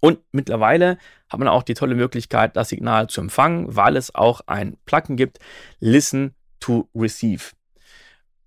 Und 0.00 0.18
mittlerweile 0.32 0.98
hat 1.28 1.38
man 1.38 1.46
auch 1.46 1.62
die 1.62 1.74
tolle 1.74 1.94
Möglichkeit, 1.94 2.56
das 2.56 2.70
Signal 2.70 3.08
zu 3.08 3.20
empfangen, 3.20 3.76
weil 3.76 3.96
es 3.96 4.12
auch 4.14 4.40
ein 4.46 4.76
Plugin 4.84 5.16
gibt, 5.16 5.38
Listen 5.78 6.34
to 6.58 6.88
Receive. 6.92 7.52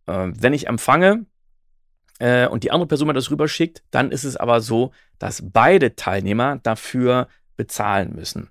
Äh, 0.06 0.32
wenn 0.34 0.54
ich 0.54 0.68
empfange 0.68 1.26
äh, 2.20 2.48
und 2.48 2.64
die 2.66 2.72
andere 2.72 2.88
Person 2.88 3.08
mir 3.08 3.14
das 3.14 3.32
rüberschickt, 3.32 3.84
dann 3.92 4.12
ist 4.12 4.26
es 4.26 4.36
aber 4.36 4.60
so, 4.60 4.92
dass 5.18 5.44
beide 5.46 5.96
Teilnehmer 5.96 6.60
dafür 6.62 7.30
bezahlen 7.56 8.14
müssen. 8.14 8.50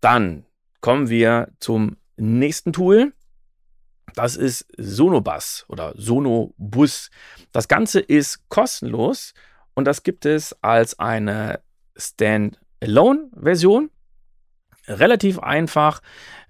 Dann 0.00 0.44
kommen 0.80 1.08
wir 1.08 1.52
zum 1.60 1.96
nächsten 2.16 2.72
Tool. 2.72 3.12
Das 4.16 4.34
ist 4.34 4.66
Sonobus 4.78 5.66
oder 5.68 5.92
Sonobus. 5.94 7.10
Das 7.52 7.68
Ganze 7.68 8.00
ist 8.00 8.48
kostenlos 8.48 9.34
und 9.74 9.84
das 9.84 10.02
gibt 10.02 10.24
es 10.24 10.56
als 10.62 10.98
eine 10.98 11.60
Stand-alone-Version. 11.96 13.90
Relativ 14.88 15.38
einfach. 15.40 16.00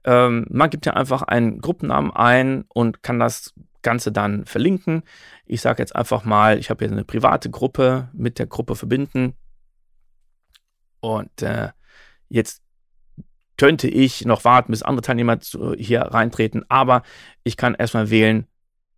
Ähm, 0.04 0.46
man 0.49 0.70
gibt 0.70 0.87
ja 0.87 0.92
einfach 0.92 1.23
einen 1.23 1.61
Gruppennamen 1.61 2.12
ein 2.12 2.66
und 2.68 3.02
kann 3.02 3.18
das 3.18 3.52
Ganze 3.82 4.12
dann 4.12 4.46
verlinken. 4.46 5.02
Ich 5.44 5.61
sage 5.61 5.82
jetzt 5.82 5.96
einfach 5.96 6.25
mal, 6.25 6.61
ich 6.61 6.70
habe 6.70 6.85
hier 6.85 6.92
eine 6.92 7.04
private 7.04 7.50
Gruppe 7.50 8.11
mit 8.12 8.38
der 8.38 8.46
Gruppe 8.46 8.76
verbinden. 8.76 9.35
Und 11.00 11.42
äh, 11.42 11.70
jetzt 12.28 12.62
könnte 13.57 13.89
ich 13.89 14.25
noch 14.25 14.45
warten, 14.45 14.73
bis 14.73 14.83
andere 14.83 15.03
Teilnehmer 15.03 15.39
hier 15.77 16.03
reintreten, 16.03 16.65
aber 16.69 17.03
ich 17.43 17.57
kann 17.57 17.75
erstmal 17.75 18.11
wählen, 18.11 18.47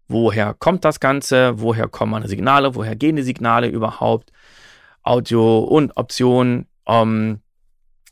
woher 0.09 0.55
kommt 0.55 0.85
das 0.85 1.00
Ganze, 1.00 1.61
woher 1.61 1.88
kommen 1.88 2.12
meine 2.12 2.29
Signale, 2.29 2.75
woher 2.75 2.97
gehen 2.97 3.17
die 3.17 3.23
Signale 3.23 3.69
überhaupt, 3.69 4.33
Audio 5.03 5.61
und 5.61 5.97
Optionen. 5.97 6.67
Ähm, 6.87 7.41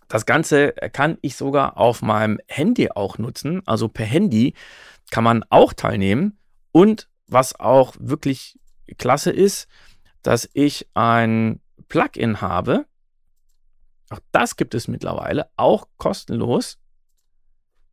das 0.09 0.25
Ganze 0.25 0.73
kann 0.93 1.19
ich 1.21 1.37
sogar 1.37 1.79
auf 1.79 2.03
meinem 2.03 2.39
Handy 2.47 2.91
auch 2.91 3.19
nutzen, 3.19 3.63
also 3.67 3.89
per 3.89 4.07
Handy 4.07 4.55
kann 5.11 5.25
man 5.25 5.45
auch 5.51 5.73
teilnehmen. 5.73 6.39
Und 6.73 7.09
was 7.27 7.59
auch 7.59 7.95
wirklich 7.99 8.59
klasse 8.99 9.31
ist, 9.31 9.67
dass 10.23 10.49
ich 10.53 10.89
ein 10.95 11.61
Plugin 11.89 12.41
habe, 12.41 12.87
auch 14.11 14.21
das 14.33 14.57
gibt 14.57 14.75
es 14.75 14.89
mittlerweile, 14.89 15.51
auch 15.57 15.89
kostenlos. 15.97 16.79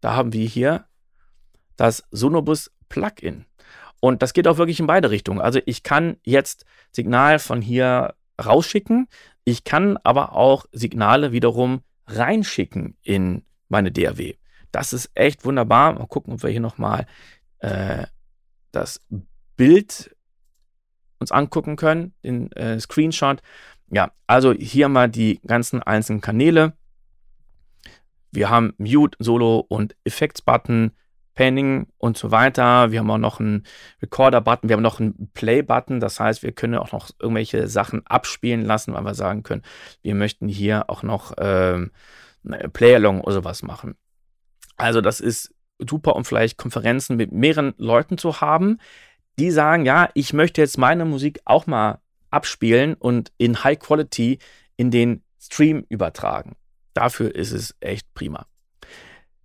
Da 0.02 0.16
haben 0.16 0.34
wir 0.34 0.48
hier 0.48 0.86
das 1.76 2.04
Sonobus 2.12 2.72
Plugin. 2.90 3.46
Und 4.00 4.22
das 4.22 4.34
geht 4.34 4.48
auch 4.48 4.58
wirklich 4.58 4.80
in 4.80 4.88
beide 4.88 5.10
Richtungen. 5.10 5.42
Also 5.42 5.60
ich 5.66 5.82
kann 5.82 6.18
jetzt 6.24 6.66
Signal 6.92 7.40
von 7.40 7.62
hier 7.62 8.16
rausschicken. 8.44 9.08
Ich 9.46 9.64
kann 9.64 9.98
aber 10.04 10.34
auch 10.34 10.66
Signale 10.72 11.32
wiederum 11.32 11.84
reinschicken 12.08 12.98
in 13.02 13.44
meine 13.70 13.92
DAW. 13.92 14.36
Das 14.72 14.92
ist 14.92 15.12
echt 15.14 15.46
wunderbar. 15.46 15.94
Mal 15.94 16.08
gucken, 16.08 16.34
ob 16.34 16.44
wir 16.44 16.50
hier 16.50 16.60
nochmal 16.60 17.06
äh, 17.60 18.06
das 18.72 19.00
Bild 19.56 20.16
uns 21.20 21.32
angucken 21.32 21.76
können, 21.76 22.14
den 22.24 22.52
äh, 22.52 22.80
Screenshot. 22.80 23.42
Ja, 23.94 24.12
also 24.26 24.54
hier 24.54 24.90
mal 24.90 25.08
die 25.08 25.40
ganzen 25.46 25.84
einzelnen 25.84 26.22
Kanäle. 26.22 26.74
Wir 28.32 28.50
haben 28.50 28.74
Mute, 28.78 29.16
Solo 29.20 29.60
und 29.60 29.96
Effects-Button, 30.04 30.92
Panning 31.36 31.88
und 31.98 32.18
so 32.18 32.32
weiter. 32.32 32.92
Wir 32.92 33.00
haben 33.00 33.12
auch 33.12 33.20
noch 33.20 33.40
einen 33.40 33.64
Recorder-Button, 34.02 34.70
wir 34.70 34.76
haben 34.76 34.84
noch 34.84 35.00
einen 35.00 35.30
Play-Button. 35.34 36.00
Das 36.00 36.20
heißt, 36.20 36.42
wir 36.42 36.52
können 36.54 36.76
auch 36.76 36.92
noch 36.92 37.12
irgendwelche 37.20 37.68
Sachen 37.68 38.06
abspielen 38.08 38.66
lassen, 38.66 38.94
weil 38.94 39.04
wir 39.04 39.14
sagen 39.14 39.44
können, 39.44 39.62
wir 40.02 40.16
möchten 40.16 40.48
hier 40.48 40.90
auch 40.90 41.04
noch 41.04 41.34
ähm, 41.38 41.92
Play-Along 42.74 43.22
oder 43.22 43.36
sowas 43.36 43.62
machen. 43.62 43.96
Also 44.76 45.02
das 45.02 45.20
ist 45.20 45.54
super, 45.78 46.16
um 46.16 46.26
vielleicht 46.26 46.58
Konferenzen 46.58 47.16
mit 47.16 47.32
mehreren 47.32 47.76
Leuten 47.78 48.18
zu 48.18 48.42
haben, 48.42 48.80
die 49.38 49.52
sagen, 49.52 49.86
ja, 49.86 50.10
ich 50.16 50.34
möchte 50.34 50.62
jetzt 50.62 50.78
meine 50.80 51.06
Musik 51.06 51.42
auch 51.46 51.68
mal 51.68 52.00
abspielen 52.34 52.96
und 52.96 53.32
in 53.38 53.64
High 53.64 53.80
Quality 53.80 54.40
in 54.76 54.92
den 54.92 55.24
Stream 55.40 55.86
übertragen. 55.90 56.56
Dafür 56.94 57.34
ist 57.34 57.52
es 57.52 57.76
echt 57.80 58.14
prima. 58.14 58.46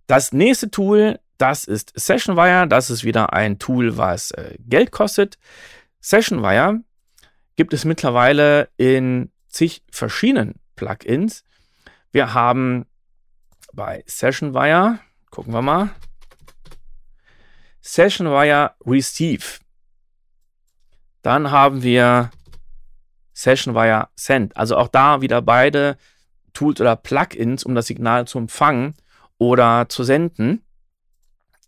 Das 0.07 0.33
nächste 0.33 0.71
Tool, 0.71 1.19
das 1.37 1.65
ist 1.65 1.93
Sessionwire. 1.95 2.67
Das 2.67 2.89
ist 2.89 3.03
wieder 3.03 3.33
ein 3.33 3.59
Tool, 3.59 3.97
was 3.97 4.31
äh, 4.31 4.55
Geld 4.59 4.91
kostet. 4.91 5.37
Sessionwire 5.99 6.81
gibt 7.55 7.73
es 7.73 7.85
mittlerweile 7.85 8.69
in 8.77 9.31
zig 9.47 9.83
verschiedenen 9.91 10.55
Plugins. 10.75 11.43
Wir 12.11 12.33
haben 12.33 12.85
bei 13.73 14.03
Sessionwire, 14.07 14.99
gucken 15.29 15.53
wir 15.53 15.61
mal, 15.61 15.89
Sessionwire 17.81 18.75
Receive. 18.85 19.59
Dann 21.21 21.51
haben 21.51 21.83
wir 21.83 22.31
Sessionwire 23.39 24.09
Send. 24.15 24.55
Also 24.57 24.75
auch 24.75 24.89
da 24.89 25.21
wieder 25.21 25.41
beide 25.41 25.97
Tools 26.53 26.81
oder 26.81 26.97
Plugins, 26.97 27.63
um 27.63 27.73
das 27.73 27.87
Signal 27.87 28.27
zu 28.27 28.37
empfangen 28.37 28.95
oder 29.37 29.87
zu 29.87 30.03
senden. 30.03 30.61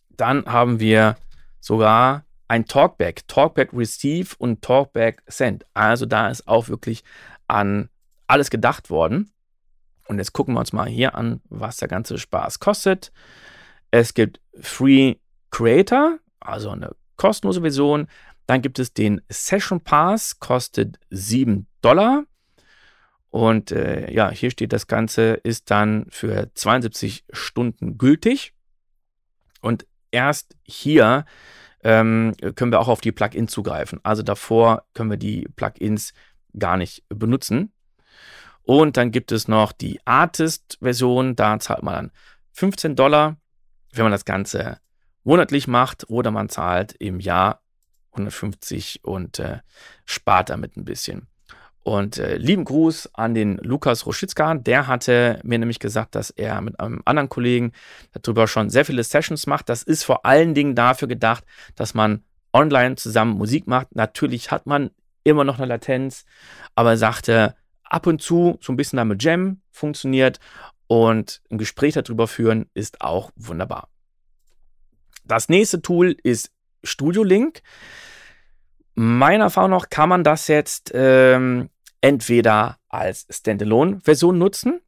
Dann 0.10 0.46
haben 0.46 0.82
wir 0.82 1.16
sogar 1.62 2.26
ein 2.50 2.66
Talkback, 2.66 3.26
Talkback 3.30 3.70
Receive 3.74 4.36
und 4.38 4.62
Talkback 4.62 5.24
Send. 5.28 5.66
Also 5.74 6.06
da 6.06 6.30
ist 6.30 6.46
auch 6.46 6.68
wirklich 6.68 7.04
an 7.48 7.90
alles 8.28 8.50
gedacht 8.50 8.90
worden. 8.90 9.32
Und 10.08 10.18
jetzt 10.18 10.34
gucken 10.34 10.56
wir 10.56 10.60
uns 10.60 10.74
mal 10.74 10.90
hier 10.90 11.16
an, 11.16 11.40
was 11.48 11.78
der 11.78 11.88
ganze 11.88 12.18
Spaß 12.18 12.60
kostet. 12.60 13.14
Es 13.92 14.14
gibt 14.14 14.42
Free 14.60 15.16
Creator, 15.52 16.18
also 16.42 16.72
eine 16.72 16.96
kostenlose 17.16 17.62
Version. 17.62 18.08
Dann 18.52 18.62
gibt 18.62 18.80
es 18.80 18.92
den 18.92 19.22
Session 19.30 19.80
Pass, 19.80 20.42
kostet 20.42 21.00
7 21.10 21.68
Dollar. 21.82 22.26
Und 23.30 23.72
äh, 23.72 24.12
ja, 24.12 24.30
hier 24.30 24.52
steht, 24.52 24.74
das 24.74 24.88
Ganze 24.88 25.36
ist 25.36 25.72
dann 25.72 26.06
für 26.10 26.52
72 26.54 27.24
Stunden 27.32 27.98
gültig. 27.98 28.54
Und 29.62 29.88
erst 30.12 30.58
hier 30.64 31.24
ähm, 31.82 32.36
können 32.56 32.74
wir 32.74 32.82
auch 32.82 32.90
auf 32.90 33.00
die 33.00 33.14
Plugins 33.14 33.54
zugreifen. 33.54 34.02
Also 34.04 34.22
davor 34.22 34.84
können 34.94 35.12
wir 35.12 35.18
die 35.18 35.48
Plugins 35.56 36.12
gar 36.60 36.76
nicht 36.76 37.06
benutzen. 37.08 37.72
Und 38.64 38.98
dann 38.98 39.12
gibt 39.12 39.32
es 39.32 39.48
noch 39.48 39.72
die 39.72 40.02
Artist-Version. 40.04 41.38
Da 41.38 41.58
zahlt 41.62 41.84
man 41.84 41.94
dann 41.94 42.12
15 42.52 42.98
Dollar, 42.98 43.38
wenn 43.94 44.04
man 44.04 44.12
das 44.12 44.26
Ganze 44.26 44.82
monatlich 45.24 45.70
macht. 45.70 46.10
Oder 46.10 46.32
man 46.32 46.50
zahlt 46.50 46.92
im 47.00 47.22
Jahr 47.22 47.61
150 48.12 49.04
und 49.04 49.40
äh, 49.40 49.60
spart 50.06 50.50
damit 50.50 50.78
ein 50.78 50.86
bisschen. 50.86 51.28
Und 51.84 52.20
äh, 52.20 52.38
lieben 52.38 52.64
Gruß 52.64 53.10
an 53.14 53.34
den 53.34 53.58
Lukas 53.58 54.06
Roschitzka. 54.06 54.54
Der 54.56 54.86
hatte 54.88 55.40
mir 55.44 55.58
nämlich 55.58 55.80
gesagt, 55.80 56.14
dass 56.14 56.30
er 56.30 56.62
mit 56.62 56.80
einem 56.80 57.02
anderen 57.06 57.30
Kollegen 57.30 57.72
darüber 58.12 58.48
schon 58.48 58.70
sehr 58.70 58.86
viele 58.86 59.04
Sessions 59.04 59.48
macht. 59.48 59.68
Das 59.68 59.82
ist 59.82 60.04
vor 60.04 60.26
allen 60.26 60.54
Dingen 60.54 60.76
dafür 60.76 61.08
gedacht, 61.08 61.44
dass 61.76 61.96
man 61.96 62.24
online 62.54 62.98
zusammen 62.98 63.38
Musik 63.38 63.66
macht. 63.66 63.96
Natürlich 63.96 64.52
hat 64.52 64.68
man 64.68 64.92
immer 65.24 65.44
noch 65.44 65.58
eine 65.58 65.68
Latenz, 65.68 66.26
aber 66.76 66.92
er 66.92 66.98
sagte, 66.98 67.56
ab 67.84 68.06
und 68.06 68.22
zu 68.22 68.58
so 68.62 68.72
ein 68.72 68.78
bisschen 68.78 68.98
damit 68.98 69.24
Jam 69.24 69.62
funktioniert 69.72 70.40
und 70.88 71.42
ein 71.50 71.58
Gespräch 71.58 71.94
darüber 71.94 72.28
führen 72.28 72.70
ist 72.74 73.02
auch 73.02 73.32
wunderbar. 73.36 73.90
Das 75.24 75.50
nächste 75.50 75.82
Tool 75.82 76.16
ist 76.24 76.52
Studio 76.84 77.24
Link. 77.24 77.62
Meiner 78.94 79.46
Erfahrung 79.46 79.72
nach 79.72 79.90
kann 79.90 80.10
man 80.10 80.24
das 80.24 80.48
jetzt 80.48 80.92
ähm, 80.94 81.70
entweder 82.02 82.78
als 82.90 83.26
Standalone-Version 83.30 84.38
nutzen 84.38 84.82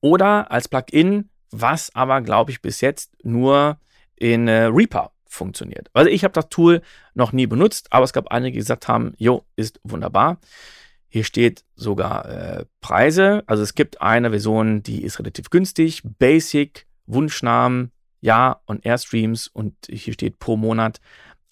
oder 0.00 0.50
als 0.50 0.68
Plugin, 0.68 1.30
was 1.50 1.94
aber, 1.94 2.20
glaube 2.20 2.50
ich, 2.50 2.62
bis 2.62 2.80
jetzt 2.80 3.12
nur 3.24 3.78
in 4.14 4.48
äh, 4.48 4.64
Reaper 4.64 5.12
funktioniert. 5.26 5.88
Also 5.92 6.10
ich 6.10 6.24
habe 6.24 6.32
das 6.32 6.48
Tool 6.48 6.82
noch 7.14 7.32
nie 7.32 7.46
benutzt, 7.46 7.88
aber 7.90 8.04
es 8.04 8.12
gab 8.12 8.28
einige, 8.28 8.52
die 8.52 8.58
gesagt 8.60 8.88
haben, 8.88 9.12
jo, 9.18 9.44
ist 9.56 9.80
wunderbar. 9.82 10.38
Hier 11.08 11.24
steht 11.24 11.64
sogar 11.74 12.28
äh, 12.28 12.64
Preise. 12.80 13.42
Also 13.46 13.62
es 13.62 13.74
gibt 13.74 14.00
eine 14.00 14.30
Version, 14.30 14.82
die 14.82 15.02
ist 15.02 15.18
relativ 15.18 15.50
günstig, 15.50 16.02
Basic, 16.04 16.86
Wunschnamen, 17.06 17.92
ja 18.26 18.60
und 18.66 18.84
Airstreams 18.84 19.46
und 19.46 19.74
hier 19.88 20.12
steht 20.12 20.38
pro 20.38 20.56
Monat 20.56 21.00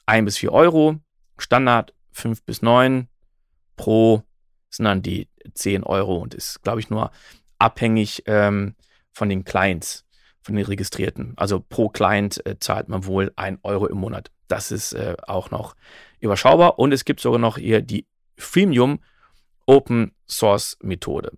1 0.07 0.25
bis 0.27 0.39
4 0.39 0.53
Euro. 0.53 0.97
Standard 1.39 1.95
5 2.13 2.43
bis 2.43 2.63
9. 2.63 3.09
Pro 3.77 4.23
sind 4.71 4.85
dann 4.85 5.01
die 5.01 5.29
10 5.55 5.85
Euro 5.85 6.17
und 6.17 6.35
ist, 6.35 6.63
glaube 6.63 6.81
ich, 6.81 6.91
nur 6.91 7.13
abhängig 7.59 8.25
ähm, 8.27 8.75
von 9.13 9.29
den 9.29 9.45
Clients, 9.45 10.05
von 10.43 10.57
den 10.57 10.67
registrierten. 10.67 11.35
Also 11.37 11.61
pro 11.61 11.89
Client 11.89 12.45
äh, 12.45 12.59
zahlt 12.59 12.89
man 12.89 13.07
wohl 13.07 13.33
ein 13.37 13.59
Euro 13.63 13.87
im 13.87 13.99
Monat. 13.99 14.33
Das 14.49 14.73
ist 14.73 14.93
äh, 14.95 15.17
auch 15.27 15.51
noch 15.53 15.77
überschaubar 16.19 16.79
und 16.81 16.93
es 16.93 17.05
gibt 17.05 17.21
sogar 17.21 17.39
noch 17.39 17.57
hier 17.57 17.83
die 17.83 18.07
Freemium 18.37 18.99
Open 19.67 20.13
Source 20.27 20.77
Methode. 20.83 21.33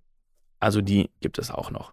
Also 0.61 0.81
die 0.81 1.11
gibt 1.21 1.39
es 1.39 1.51
auch 1.51 1.71
noch. 1.71 1.93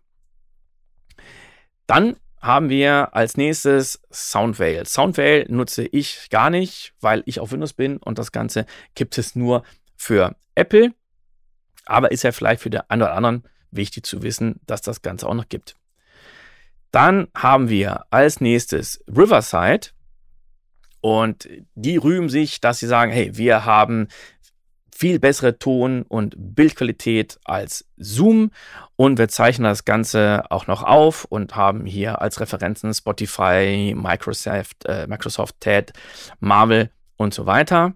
Dann 1.88 2.16
haben 2.44 2.70
wir 2.70 3.16
als 3.16 3.38
nächstes 3.38 4.02
Soundveil. 4.12 4.86
Soundveil 4.86 5.46
nutze 5.48 5.86
ich 5.86 6.30
gar 6.30 6.50
nicht, 6.50 6.94
weil 7.00 7.24
ich 7.26 7.40
auf 7.40 7.54
Windows 7.54 7.72
bin 7.72 7.98
und 7.98 8.20
das 8.20 8.34
Ganze 8.34 8.66
gibt 8.96 9.18
es 9.18 9.34
nur 9.34 9.64
für 9.96 10.36
Apple. 10.54 10.94
Aber 11.86 12.12
ist 12.12 12.24
ja 12.24 12.34
vielleicht 12.34 12.62
für 12.62 12.70
den 12.70 12.82
einen 12.90 13.02
oder 13.02 13.14
anderen 13.14 13.44
wichtig 13.72 14.06
zu 14.06 14.22
wissen, 14.24 14.60
dass 14.68 14.82
das 14.82 15.02
Ganze 15.02 15.28
auch 15.28 15.34
noch 15.34 15.48
gibt. 15.48 15.78
Dann 16.92 17.28
haben 17.34 17.70
wir 17.70 18.06
als 18.12 18.42
nächstes 18.42 19.04
Riverside. 19.08 19.88
Und 21.00 21.50
die 21.76 21.98
rühmen 21.98 22.30
sich, 22.30 22.62
dass 22.62 22.80
sie 22.80 22.88
sagen, 22.88 23.12
hey, 23.12 23.36
wir 23.36 23.66
haben 23.66 24.08
viel 24.96 25.20
bessere 25.20 25.58
Ton- 25.58 26.04
und 26.04 26.36
Bildqualität 26.38 27.40
als 27.44 27.86
Zoom 27.98 28.52
und 28.96 29.18
wir 29.18 29.28
zeichnen 29.28 29.66
das 29.66 29.86
Ganze 29.86 30.44
auch 30.50 30.68
noch 30.68 30.84
auf 30.84 31.26
und 31.26 31.56
haben 31.56 31.86
hier 31.86 32.22
als 32.22 32.40
Referenzen 32.40 32.94
Spotify, 32.94 33.94
Microsoft, 33.98 34.86
äh, 34.86 35.08
Microsoft 35.08 35.60
TED, 35.60 35.94
Marvel 36.40 36.90
und 37.18 37.34
so 37.34 37.46
weiter. 37.46 37.94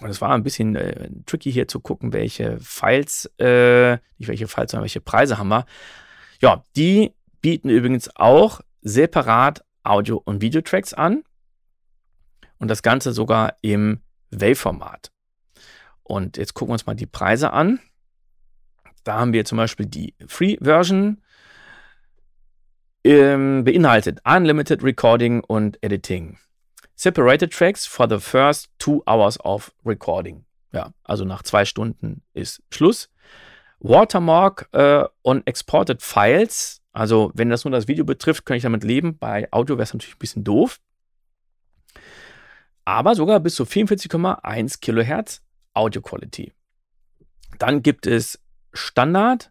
Und 0.00 0.10
es 0.10 0.20
war 0.20 0.30
ein 0.30 0.44
bisschen 0.44 0.76
äh, 0.76 1.10
tricky 1.26 1.52
hier 1.52 1.68
zu 1.68 1.80
gucken, 1.80 2.12
welche 2.12 2.58
Files, 2.60 3.26
äh, 3.38 3.92
nicht 4.18 4.28
welche 4.28 4.46
Files, 4.46 4.70
sondern 4.70 4.84
welche 4.84 5.00
Preise 5.00 5.38
haben 5.38 5.48
wir. 5.48 5.66
Ja, 6.40 6.64
die 6.76 7.14
bieten 7.40 7.68
übrigens 7.68 8.14
auch 8.14 8.60
separat 8.82 9.64
Audio- 9.82 10.22
und 10.24 10.40
Videotracks 10.40 10.94
an. 10.94 11.24
Und 12.58 12.68
das 12.68 12.82
Ganze 12.82 13.12
sogar 13.12 13.56
im 13.62 14.00
WAV-Format. 14.30 15.10
Und 16.08 16.36
jetzt 16.38 16.54
gucken 16.54 16.70
wir 16.70 16.74
uns 16.74 16.86
mal 16.86 16.94
die 16.94 17.06
Preise 17.06 17.52
an. 17.52 17.80
Da 19.04 19.18
haben 19.18 19.32
wir 19.32 19.44
zum 19.44 19.58
Beispiel 19.58 19.86
die 19.86 20.14
Free-Version. 20.26 21.22
Ähm, 23.04 23.64
beinhaltet 23.64 24.20
Unlimited 24.24 24.82
Recording 24.82 25.40
und 25.44 25.82
Editing. 25.82 26.38
Separated 26.94 27.52
Tracks 27.52 27.86
for 27.86 28.08
the 28.08 28.18
first 28.18 28.70
two 28.78 29.02
hours 29.06 29.38
of 29.44 29.72
recording. 29.86 30.44
Ja, 30.72 30.92
also 31.04 31.24
nach 31.24 31.42
zwei 31.42 31.64
Stunden 31.64 32.22
ist 32.34 32.62
Schluss. 32.70 33.08
Watermark 33.80 34.68
äh, 34.72 35.04
on 35.22 35.42
Exported 35.46 36.02
Files. 36.02 36.82
Also, 36.92 37.30
wenn 37.34 37.50
das 37.50 37.64
nur 37.64 37.72
das 37.72 37.86
Video 37.86 38.04
betrifft, 38.04 38.44
kann 38.44 38.56
ich 38.56 38.64
damit 38.64 38.82
leben. 38.82 39.16
Bei 39.16 39.46
Audio 39.52 39.76
wäre 39.76 39.84
es 39.84 39.94
natürlich 39.94 40.16
ein 40.16 40.18
bisschen 40.18 40.44
doof. 40.44 40.80
Aber 42.84 43.14
sogar 43.14 43.38
bis 43.40 43.54
zu 43.54 43.64
44,1 43.64 44.80
Kilohertz 44.80 45.42
Audio 45.78 46.02
Quality. 46.02 46.52
Dann 47.58 47.82
gibt 47.82 48.06
es 48.06 48.40
Standard 48.72 49.50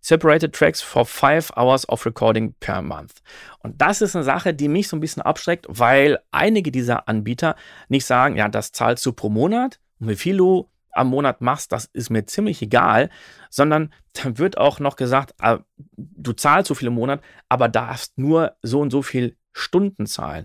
Separated 0.00 0.52
Tracks 0.52 0.80
for 0.80 1.04
five 1.04 1.50
hours 1.56 1.88
of 1.88 2.04
recording 2.04 2.54
per 2.60 2.82
month. 2.82 3.14
Und 3.60 3.80
das 3.80 4.00
ist 4.00 4.14
eine 4.14 4.24
Sache, 4.24 4.54
die 4.54 4.68
mich 4.68 4.88
so 4.88 4.96
ein 4.96 5.00
bisschen 5.00 5.22
abschreckt, 5.22 5.66
weil 5.68 6.18
einige 6.30 6.70
dieser 6.70 7.08
Anbieter 7.08 7.56
nicht 7.88 8.04
sagen, 8.04 8.36
ja, 8.36 8.48
das 8.48 8.72
zahlst 8.72 9.04
du 9.06 9.12
pro 9.12 9.28
Monat 9.28 9.80
und 10.00 10.08
wie 10.08 10.16
viel 10.16 10.36
du 10.36 10.70
am 10.92 11.08
Monat 11.08 11.40
machst, 11.40 11.70
das 11.72 11.84
ist 11.86 12.10
mir 12.10 12.26
ziemlich 12.26 12.60
egal, 12.62 13.08
sondern 13.50 13.92
dann 14.14 14.38
wird 14.38 14.58
auch 14.58 14.80
noch 14.80 14.96
gesagt, 14.96 15.34
ah, 15.38 15.60
du 15.96 16.32
zahlst 16.32 16.68
so 16.68 16.74
viel 16.74 16.88
im 16.88 16.94
Monat, 16.94 17.20
aber 17.48 17.68
darfst 17.68 18.18
nur 18.18 18.56
so 18.62 18.80
und 18.80 18.90
so 18.90 19.02
viel 19.02 19.36
Stunden 19.52 20.06
zahlen. 20.06 20.44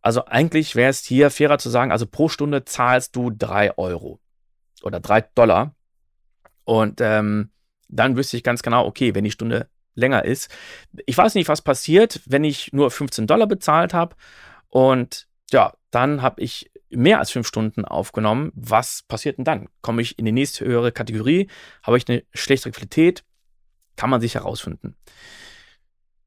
Also 0.00 0.24
eigentlich 0.24 0.74
wäre 0.74 0.90
es 0.90 1.04
hier 1.04 1.30
fairer 1.30 1.58
zu 1.58 1.70
sagen, 1.70 1.92
also 1.92 2.06
pro 2.06 2.28
Stunde 2.28 2.64
zahlst 2.64 3.14
du 3.14 3.30
drei 3.30 3.76
Euro 3.78 4.21
oder 4.84 5.00
drei 5.00 5.20
Dollar. 5.20 5.74
Und 6.64 7.00
ähm, 7.00 7.50
dann 7.88 8.16
wüsste 8.16 8.36
ich 8.36 8.44
ganz 8.44 8.62
genau, 8.62 8.86
okay, 8.86 9.14
wenn 9.14 9.24
die 9.24 9.30
Stunde 9.30 9.68
länger 9.94 10.24
ist. 10.24 10.50
Ich 11.06 11.18
weiß 11.18 11.34
nicht, 11.34 11.48
was 11.48 11.62
passiert, 11.62 12.20
wenn 12.26 12.44
ich 12.44 12.72
nur 12.72 12.90
15 12.90 13.26
Dollar 13.26 13.46
bezahlt 13.46 13.92
habe 13.92 14.16
und 14.68 15.28
ja, 15.50 15.74
dann 15.90 16.22
habe 16.22 16.40
ich 16.40 16.70
mehr 16.88 17.18
als 17.18 17.30
fünf 17.30 17.46
Stunden 17.46 17.84
aufgenommen. 17.84 18.52
Was 18.54 19.02
passiert 19.02 19.38
denn 19.38 19.44
dann? 19.44 19.68
Komme 19.82 20.02
ich 20.02 20.18
in 20.18 20.24
die 20.24 20.32
nächste 20.32 20.64
höhere 20.64 20.92
Kategorie? 20.92 21.48
Habe 21.82 21.98
ich 21.98 22.08
eine 22.08 22.22
schlechtere 22.32 22.72
Qualität? 22.72 23.24
Kann 23.96 24.10
man 24.10 24.20
sich 24.20 24.34
herausfinden. 24.34 24.96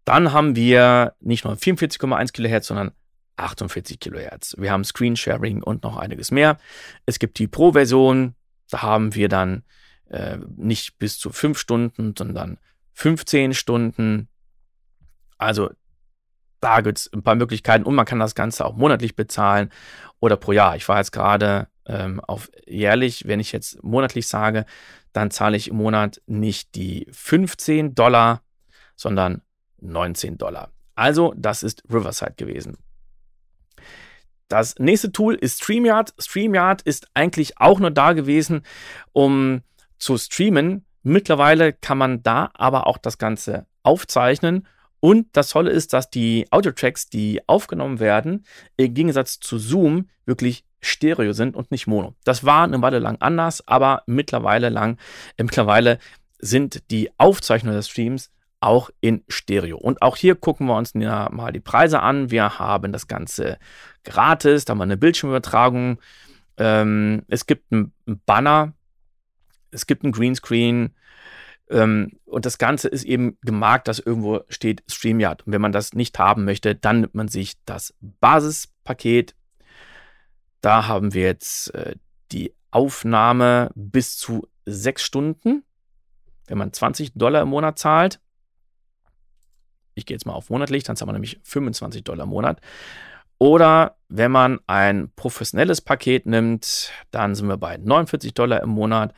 Dann 0.06 0.32
haben 0.32 0.56
wir 0.56 1.16
nicht 1.20 1.46
nur 1.46 1.54
44,1 1.56 2.32
Kilohertz, 2.32 2.68
sondern 2.68 2.92
48 3.38 4.00
Kilohertz. 4.00 4.56
Wir 4.58 4.72
haben 4.72 4.84
Screensharing 4.84 5.64
und 5.64 5.84
noch 5.84 5.98
einiges 5.98 6.32
mehr. 6.32 6.58
Es 7.06 7.18
gibt 7.18 7.40
die 7.40 7.48
Pro-Version, 7.48 8.36
da 8.70 8.82
haben 8.82 9.16
wir 9.16 9.30
dann 9.30 9.64
äh, 10.10 10.38
nicht 10.56 10.98
bis 10.98 11.18
zu 11.18 11.32
fünf 11.32 11.58
Stunden, 11.58 12.14
sondern 12.18 12.58
15 12.94 13.54
Stunden. 13.54 14.30
Also 15.38 15.70
da 16.60 16.82
gibt 16.82 16.98
es 16.98 17.14
ein 17.14 17.24
paar 17.24 17.36
Möglichkeiten 17.36 17.84
und 17.84 17.96
man 17.96 18.06
kann 18.06 18.20
das 18.20 18.36
Ganze 18.36 18.66
auch 18.66 18.76
monatlich 18.76 19.16
bezahlen 19.16 19.70
oder 20.20 20.38
pro 20.38 20.52
Jahr. 20.52 20.76
Ich 20.76 20.88
war 20.88 20.98
jetzt 20.98 21.12
gerade 21.12 21.68
ähm, 21.86 22.20
auf 22.22 22.50
jährlich, 22.66 23.28
wenn 23.28 23.40
ich 23.40 23.52
jetzt 23.52 23.84
monatlich 23.84 24.28
sage, 24.28 24.66
dann 25.14 25.32
zahle 25.32 25.58
ich 25.58 25.70
im 25.70 25.78
Monat 25.78 26.22
nicht 26.26 26.76
die 26.76 27.08
15 27.12 27.96
Dollar, 27.96 28.42
sondern 28.96 29.42
19 29.82 30.38
Dollar. 30.38 30.72
Also 30.96 31.34
das 31.38 31.64
ist 31.64 31.84
Riverside 31.90 32.34
gewesen. 32.36 32.78
Das 34.48 34.76
nächste 34.78 35.12
Tool 35.12 35.36
ist 35.36 35.64
StreamYard. 35.64 36.14
StreamYard 36.20 36.82
ist 36.84 37.08
eigentlich 37.14 37.60
auch 37.60 37.80
nur 37.80 37.92
da 37.92 38.14
gewesen, 38.14 38.62
um 39.12 39.62
zu 39.98 40.18
streamen. 40.18 40.86
Mittlerweile 41.04 41.74
kann 41.74 41.98
man 41.98 42.24
da 42.24 42.50
aber 42.54 42.88
auch 42.88 42.98
das 42.98 43.18
Ganze 43.18 43.66
aufzeichnen. 43.84 44.68
Und 45.00 45.28
das 45.34 45.50
Tolle 45.50 45.72
ist, 45.72 45.94
dass 45.94 46.10
die 46.10 46.48
Audio-Tracks, 46.52 47.10
die 47.10 47.42
aufgenommen 47.48 48.00
werden, 48.00 48.46
im 48.78 48.94
Gegensatz 48.94 49.40
zu 49.40 49.60
Zoom 49.60 50.10
wirklich 50.26 50.64
Stereo 50.82 51.34
sind 51.34 51.56
und 51.56 51.72
nicht 51.72 51.88
Mono. 51.88 52.16
Das 52.24 52.44
war 52.44 52.64
eine 52.64 52.82
Weile 52.82 53.00
lang 53.00 53.18
anders, 53.20 53.68
aber 53.68 54.04
mittlerweile 54.06 54.70
lang, 54.70 54.98
äh, 55.38 55.44
mittlerweile 55.44 56.00
sind 56.40 56.90
die 56.92 57.12
Aufzeichnungen 57.18 57.78
des 57.78 57.90
Streams 57.90 58.32
auch 58.60 58.90
in 59.02 59.24
Stereo. 59.28 59.78
Und 59.78 60.02
auch 60.02 60.18
hier 60.18 60.36
gucken 60.36 60.68
wir 60.68 60.76
uns 60.76 60.96
mal 60.96 61.52
die 61.52 61.60
Preise 61.60 62.02
an. 62.02 62.32
Wir 62.32 62.58
haben 62.58 62.92
das 62.92 63.08
Ganze 63.08 63.58
gratis, 64.06 64.66
da 64.66 64.72
haben 64.72 64.80
wir 64.80 64.84
eine 64.84 64.98
Bildschirmübertragung. 64.98 66.00
Ähm, 66.58 67.24
es 67.28 67.46
gibt 67.46 67.72
einen 67.72 67.92
Banner, 68.06 68.74
es 69.72 69.88
gibt 69.88 70.04
einen 70.04 70.14
Greenscreen 70.14 70.96
ähm, 71.70 72.12
und 72.26 72.46
das 72.46 72.58
Ganze 72.58 72.88
ist 72.88 73.04
eben 73.04 73.38
gemarkt, 73.42 73.88
dass 73.88 74.00
irgendwo 74.00 74.42
steht 74.50 74.84
StreamYard. 74.90 75.46
Und 75.46 75.54
wenn 75.54 75.62
man 75.62 75.72
das 75.72 75.94
nicht 75.94 76.18
haben 76.20 76.46
möchte, 76.46 76.76
dann 76.76 77.02
nimmt 77.02 77.16
man 77.16 77.28
sich 77.28 77.56
das 77.66 77.94
Basispaket. 78.02 79.36
Da 80.62 80.88
haben 80.88 81.14
wir 81.14 81.24
jetzt 81.24 81.74
äh, 81.74 81.96
die 82.32 82.54
Aufnahme 82.72 83.72
bis 83.76 84.18
zu 84.18 84.48
sechs 84.66 85.04
Stunden. 85.04 85.64
Wenn 86.48 86.58
man 86.58 86.74
20 86.74 87.14
Dollar 87.14 87.42
im 87.42 87.50
Monat 87.50 87.80
zahlt, 87.80 88.20
ich 89.96 90.06
gehe 90.06 90.16
jetzt 90.16 90.26
mal 90.26 90.34
auf 90.34 90.50
monatlich, 90.50 90.84
dann 90.84 90.96
zahlt 90.96 91.08
man 91.08 91.16
nämlich 91.16 91.40
25 91.44 92.04
Dollar 92.04 92.26
im 92.26 92.30
Monat. 92.30 92.62
Oder 93.38 93.98
wenn 94.08 94.32
man 94.32 94.60
ein 94.68 95.12
professionelles 95.16 95.82
Paket 95.82 96.26
nimmt, 96.26 96.92
dann 97.12 97.36
sind 97.36 97.48
wir 97.48 97.58
bei 97.58 97.78
49 97.78 98.34
Dollar 98.34 98.62
im 98.62 98.70
Monat 98.70 99.14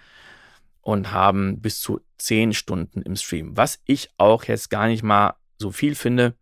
und 0.82 1.12
haben 1.12 1.62
bis 1.62 1.82
zu 1.82 2.00
10 2.18 2.54
Stunden 2.54 3.02
im 3.02 3.16
Stream, 3.16 3.56
was 3.56 3.80
ich 3.86 4.10
auch 4.18 4.46
jetzt 4.46 4.70
gar 4.70 4.88
nicht 4.88 5.04
mal 5.04 5.36
so 5.58 5.72
viel 5.72 5.96
finde. 5.96 6.34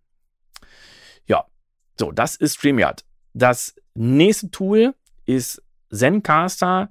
Ja, 1.26 1.46
so, 2.00 2.12
das 2.12 2.36
ist 2.36 2.56
StreamYard. 2.56 3.04
Das 3.34 3.76
nächste 3.94 4.52
Tool 4.52 4.94
ist 5.26 5.62
Zencaster. 5.92 6.90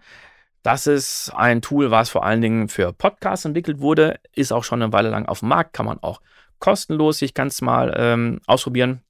Das 0.63 0.87
ist 0.87 1.31
ein 1.35 1.63
Tool, 1.63 1.91
was 1.91 2.09
vor 2.09 2.25
allen 2.25 2.41
Dingen 2.41 2.69
für 2.69 2.93
Podcasts 2.93 3.45
entwickelt 3.45 3.81
wurde, 3.81 4.19
ist 4.33 4.53
auch 4.53 4.65
schon 4.65 4.83
eine 4.83 4.93
Weile 4.93 5.11
lang 5.11 5.27
auf 5.27 5.41
dem 5.41 5.49
Markt, 5.49 5.75
kann 5.75 5.87
man 5.87 6.03
auch 6.03 6.21
kostenlos 6.59 7.19
sich 7.19 7.35
ganz 7.35 7.61
mal 7.61 7.95
ähm, 7.97 8.41
ausprobieren. 8.47 9.03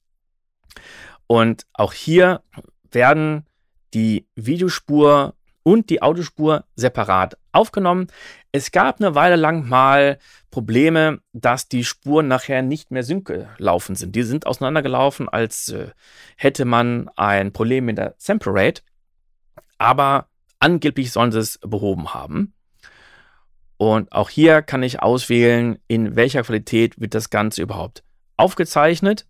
Und 1.27 1.65
auch 1.73 1.93
hier 1.93 2.41
werden 2.91 3.45
die 3.93 4.27
Videospur 4.35 5.35
und 5.63 5.89
die 5.89 6.01
Audiospur 6.01 6.65
separat 6.75 7.37
aufgenommen. 7.51 8.07
Es 8.51 8.71
gab 8.71 8.99
eine 8.99 9.15
Weile 9.15 9.35
lang 9.35 9.67
mal 9.67 10.19
Probleme, 10.51 11.19
dass 11.33 11.67
die 11.67 11.83
Spuren 11.83 12.27
nachher 12.27 12.61
nicht 12.61 12.91
mehr 12.91 13.03
sync 13.03 13.33
laufen 13.57 13.95
sind. 13.95 14.15
Die 14.15 14.23
sind 14.23 14.45
auseinandergelaufen, 14.45 15.27
als 15.27 15.69
äh, 15.69 15.87
hätte 16.37 16.65
man 16.65 17.09
ein 17.15 17.51
Problem 17.51 17.85
mit 17.85 17.97
der 17.97 18.13
Sample 18.17 18.53
Rate. 18.53 18.83
Aber 19.77 20.27
angeblich 20.59 21.11
sollen 21.11 21.31
sie 21.31 21.39
es 21.39 21.57
behoben 21.57 22.13
haben. 22.13 22.53
Und 23.77 24.11
auch 24.11 24.29
hier 24.29 24.61
kann 24.61 24.83
ich 24.83 25.01
auswählen, 25.01 25.79
in 25.87 26.15
welcher 26.15 26.43
Qualität 26.43 26.99
wird 26.99 27.13
das 27.13 27.29
Ganze 27.29 27.61
überhaupt 27.61 28.03
aufgezeichnet. 28.37 29.25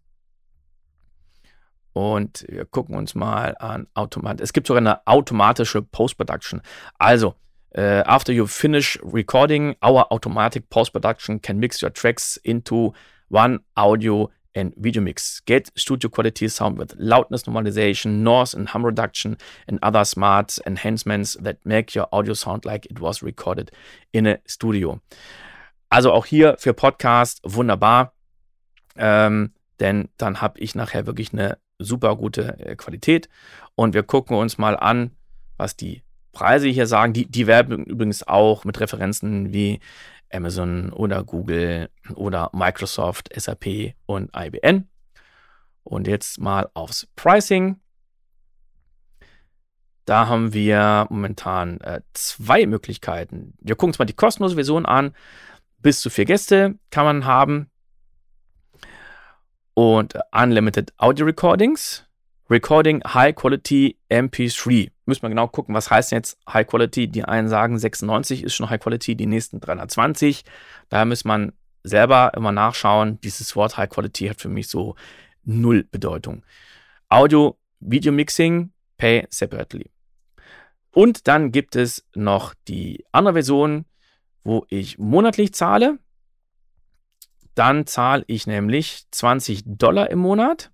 Und 1.96 2.46
wir 2.50 2.66
gucken 2.66 2.98
uns 2.98 3.16
mal 3.16 3.56
an 3.60 3.88
Automat. 3.94 4.42
Es 4.42 4.52
gibt 4.52 4.68
sogar 4.68 4.82
eine 4.82 5.08
automatische 5.08 5.82
Post-Production. 5.82 6.62
Also, 7.00 7.36
uh, 7.78 8.04
after 8.06 8.34
you 8.34 8.46
finish 8.48 9.00
recording, 9.02 9.78
our 9.82 10.12
automatic 10.12 10.70
post-production 10.70 11.42
can 11.42 11.58
mix 11.58 11.82
your 11.82 11.94
tracks 11.94 12.36
into 12.44 12.92
one 13.30 13.62
audio 13.76 14.30
and 14.54 14.74
video 14.76 15.02
mix. 15.02 15.42
Get 15.46 15.72
studio 15.78 16.10
quality 16.10 16.50
sound 16.50 16.78
with 16.78 16.94
loudness 16.98 17.44
normalization, 17.44 18.24
noise 18.24 18.54
and 18.54 18.68
hum 18.68 18.86
reduction, 18.86 19.38
and 19.66 19.80
other 19.82 20.04
smart 20.04 20.60
enhancements 20.68 21.38
that 21.42 21.60
make 21.64 21.96
your 21.96 22.10
audio 22.12 22.34
sound 22.34 22.66
like 22.66 22.86
it 22.88 23.00
was 23.00 23.24
recorded 23.24 23.72
in 24.12 24.28
a 24.28 24.40
studio. 24.46 25.00
Also 25.90 26.12
auch 26.12 26.26
hier 26.26 26.58
für 26.58 26.74
Podcast 26.74 27.40
wunderbar, 27.46 28.12
ähm, 28.98 29.54
denn 29.80 30.10
dann 30.18 30.42
habe 30.42 30.60
ich 30.60 30.76
nachher 30.76 31.06
wirklich 31.06 31.32
eine 31.32 31.58
super 31.80 32.16
gute 32.16 32.60
äh, 32.60 32.76
Qualität. 32.76 33.30
Und 33.76 33.94
wir 33.94 34.04
gucken 34.04 34.38
uns 34.38 34.58
mal 34.58 34.78
an, 34.78 35.12
was 35.58 35.76
die 35.76 36.04
Preise 36.32 36.68
hier 36.68 36.88
sagen. 36.88 37.14
Die, 37.14 37.26
die 37.26 37.48
werben 37.48 37.86
übrigens 37.86 38.28
auch 38.28 38.66
mit 38.66 38.80
Referenzen 38.80 39.54
wie 39.54 39.80
Amazon 40.32 40.92
oder 40.92 41.24
Google 41.24 41.90
oder 42.16 42.50
Microsoft, 42.54 43.30
SAP 43.36 43.94
und 44.06 44.32
IBM. 44.36 44.88
Und 45.84 46.08
jetzt 46.08 46.40
mal 46.40 46.70
aufs 46.74 47.08
Pricing. 47.16 47.80
Da 50.06 50.28
haben 50.28 50.54
wir 50.54 51.08
momentan 51.10 51.80
äh, 51.82 52.02
zwei 52.14 52.66
Möglichkeiten. 52.66 53.54
Wir 53.60 53.76
gucken 53.76 53.90
uns 53.90 54.00
mal 54.00 54.06
die 54.06 54.14
kostenlose 54.14 54.56
Version 54.56 54.86
an. 54.86 55.16
Bis 55.80 56.02
zu 56.02 56.10
vier 56.10 56.26
Gäste 56.26 56.78
kann 56.92 57.06
man 57.06 57.26
haben 57.26 57.70
und 59.76 60.18
Unlimited 60.32 60.94
Audio 60.98 61.26
Recordings. 61.26 62.06
Recording 62.50 63.04
High 63.04 63.36
Quality 63.36 63.98
MP3. 64.10 64.92
Müssen 65.06 65.22
wir 65.22 65.30
genau 65.30 65.48
gucken, 65.48 65.76
was 65.76 65.92
heißt 65.92 66.12
jetzt 66.12 66.40
High 66.52 66.66
Quality. 66.66 67.08
Die 67.08 67.24
einen 67.26 67.50
sagen 67.50 67.78
96 67.78 68.44
ist 68.44 68.56
schon 68.56 68.70
High 68.70 68.80
Quality, 68.80 69.16
die 69.16 69.26
nächsten 69.26 69.60
320. 69.60 70.44
Daher 70.90 71.06
muss 71.06 71.26
man 71.26 71.52
selber 71.84 72.32
immer 72.36 72.52
nachschauen. 72.52 73.20
Dieses 73.22 73.56
Wort 73.56 73.78
High 73.78 73.90
Quality 73.90 74.28
hat 74.28 74.42
für 74.42 74.50
mich 74.50 74.70
so 74.70 74.96
null 75.44 75.84
Bedeutung. 75.84 76.44
Audio, 77.10 77.58
Video 77.80 78.12
Mixing, 78.12 78.72
pay 78.98 79.28
separately. 79.30 79.92
Und 80.92 81.28
dann 81.28 81.52
gibt 81.52 81.76
es 81.76 82.06
noch 82.16 82.54
die 82.68 83.06
andere 83.12 83.34
Version, 83.34 83.86
wo 84.44 84.66
ich 84.70 84.98
monatlich 84.98 85.54
zahle. 85.54 86.00
Dann 87.56 87.88
zahle 87.88 88.24
ich 88.28 88.48
nämlich 88.48 89.06
20 89.12 89.64
Dollar 89.66 90.10
im 90.10 90.20
Monat 90.20 90.72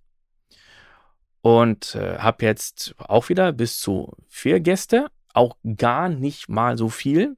und 1.42 1.96
äh, 1.96 2.18
habe 2.18 2.46
jetzt 2.46 2.96
auch 2.98 3.30
wieder 3.30 3.52
bis 3.52 3.80
zu 3.80 4.16
vier 4.28 4.60
Gäste, 4.60 5.08
auch 5.34 5.58
gar 5.78 6.10
nicht 6.10 6.50
mal 6.50 6.78
so 6.78 6.90
viel. 6.90 7.38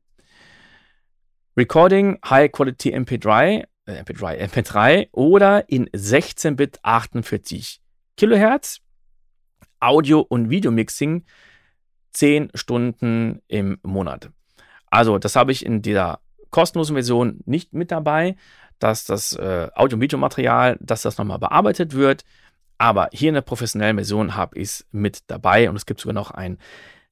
Recording 1.56 2.20
High 2.28 2.52
Quality 2.52 2.96
MP3, 2.96 3.66
äh, 3.86 4.04
MP3, 4.04 4.40
MP3 4.50 5.10
oder 5.12 5.70
in 5.70 5.88
16-Bit 5.90 6.80
48 6.82 7.82
Kilohertz. 8.18 8.80
Audio- 9.80 10.22
und 10.22 10.50
Videomixing 10.50 11.26
10 12.14 12.52
Stunden 12.54 13.42
im 13.48 13.80
Monat. 13.84 14.30
Also, 14.90 15.18
das 15.18 15.36
habe 15.36 15.52
ich 15.52 15.66
in 15.66 15.82
dieser 15.82 16.22
kostenlosen 16.52 16.96
Version 16.96 17.42
nicht 17.46 17.74
mit 17.74 17.92
dabei 17.92 18.38
dass 18.84 19.06
das 19.06 19.34
äh, 19.34 19.70
Audio- 19.76 19.96
und 19.96 20.02
Videomaterial, 20.02 20.78
dass 20.82 21.04
das 21.04 21.18
nochmal 21.18 21.40
bearbeitet 21.40 21.94
wird. 21.94 22.26
Aber 22.78 23.10
hier 23.14 23.30
in 23.30 23.36
der 23.36 23.42
professionellen 23.42 23.96
Version 23.96 24.36
habe 24.36 24.58
ich 24.58 24.64
es 24.64 24.88
mit 24.92 25.22
dabei 25.28 25.70
und 25.70 25.78
es 25.78 25.86
gibt 25.86 26.02
sogar 26.02 26.14
noch 26.14 26.32
ein 26.32 26.58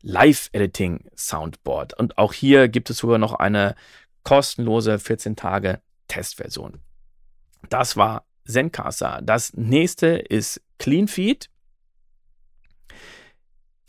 Live-Editing-Soundboard. 0.01 1.97
Und 1.97 2.17
auch 2.17 2.33
hier 2.33 2.67
gibt 2.67 2.89
es 2.89 2.97
sogar 2.97 3.19
noch 3.19 3.33
eine 3.33 3.75
kostenlose 4.23 4.99
14 4.99 5.37
Tage 5.37 5.79
Testversion. 6.09 6.81
Das 7.69 7.95
war 7.95 8.25
Zencaster. 8.45 9.21
Das 9.23 9.53
nächste 9.53 10.07
ist 10.07 10.61
CleanFeed. 10.77 11.49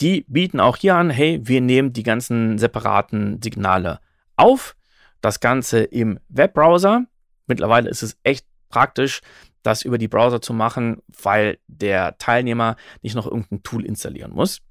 Die 0.01 0.25
bieten 0.29 0.61
auch 0.61 0.77
hier 0.77 0.95
an, 0.95 1.11
hey, 1.11 1.41
wir 1.43 1.61
nehmen 1.61 1.93
die 1.93 2.05
ganzen 2.05 2.59
separaten 2.59 3.43
Signale 3.43 3.99
auf. 4.37 4.77
Das 5.21 5.41
Ganze 5.41 5.83
im 5.83 6.21
Webbrowser. 6.29 7.07
Mittlerweile 7.53 7.91
ist 7.91 8.03
es 8.03 8.17
echt 8.23 8.47
praktisch, 8.71 9.21
das 9.63 9.83
über 9.83 9.99
die 9.99 10.09
Browser 10.09 10.41
zu 10.41 10.55
machen, 10.55 11.03
weil 11.23 11.59
der 11.67 12.17
Teilnehmer 12.17 12.77
nicht 13.03 13.15
noch 13.15 13.27
irgendein 13.27 13.63
Tool 13.63 13.85
installieren 13.85 14.33
muss. 14.33 14.63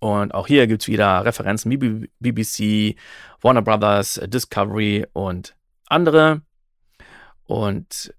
Und 0.00 0.34
auch 0.34 0.48
hier 0.48 0.66
gibt 0.66 0.82
es 0.82 0.88
wieder 0.88 1.24
Referenzen 1.24 1.70
wie 1.70 2.10
BBC, 2.18 2.98
Warner 3.40 3.62
Brothers, 3.62 4.20
Discovery 4.26 5.06
und 5.12 5.54
andere. 5.86 6.42
Und 7.44 8.12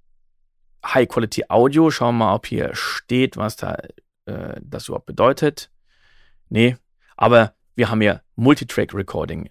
High 0.86 1.10
Quality 1.10 1.44
Audio, 1.50 1.92
schauen 1.92 2.16
wir 2.16 2.26
mal, 2.26 2.36
ob 2.36 2.46
hier 2.46 2.72
steht, 2.74 3.36
was 3.36 3.58
da 3.58 3.78
äh, 4.28 4.62
das 4.62 4.88
überhaupt 4.88 5.08
bedeutet. 5.08 5.70
Nee, 6.48 6.78
aber 7.18 7.56
wir 7.76 7.90
haben 7.90 8.00
hier 8.00 8.22
Multitrack 8.38 8.94
Recording, 8.94 9.50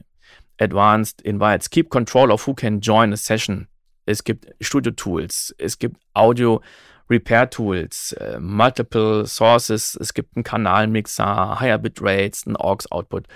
Advanced 0.59 1.21
Invites, 1.21 1.69
Keep 1.69 1.91
Control 1.91 2.31
of 2.31 2.47
who 2.47 2.55
can 2.55 2.81
join 2.81 3.13
a 3.13 3.17
session 3.17 3.69
es 4.07 4.25
gibt 4.25 4.47
Studio-Tools, 4.61 5.55
es 5.59 5.79
gibt 5.79 5.97
Audio-Repair-Tools, 6.15 8.13
äh, 8.13 8.39
Multiple 8.41 9.27
Sources, 9.27 9.97
es 10.01 10.15
gibt 10.15 10.37
einen 10.37 10.45
Kanalmixer, 10.45 11.61
Higher 11.61 11.79
Bitrates, 11.79 12.47
einen 12.47 12.57
AUX-Output 12.57 13.27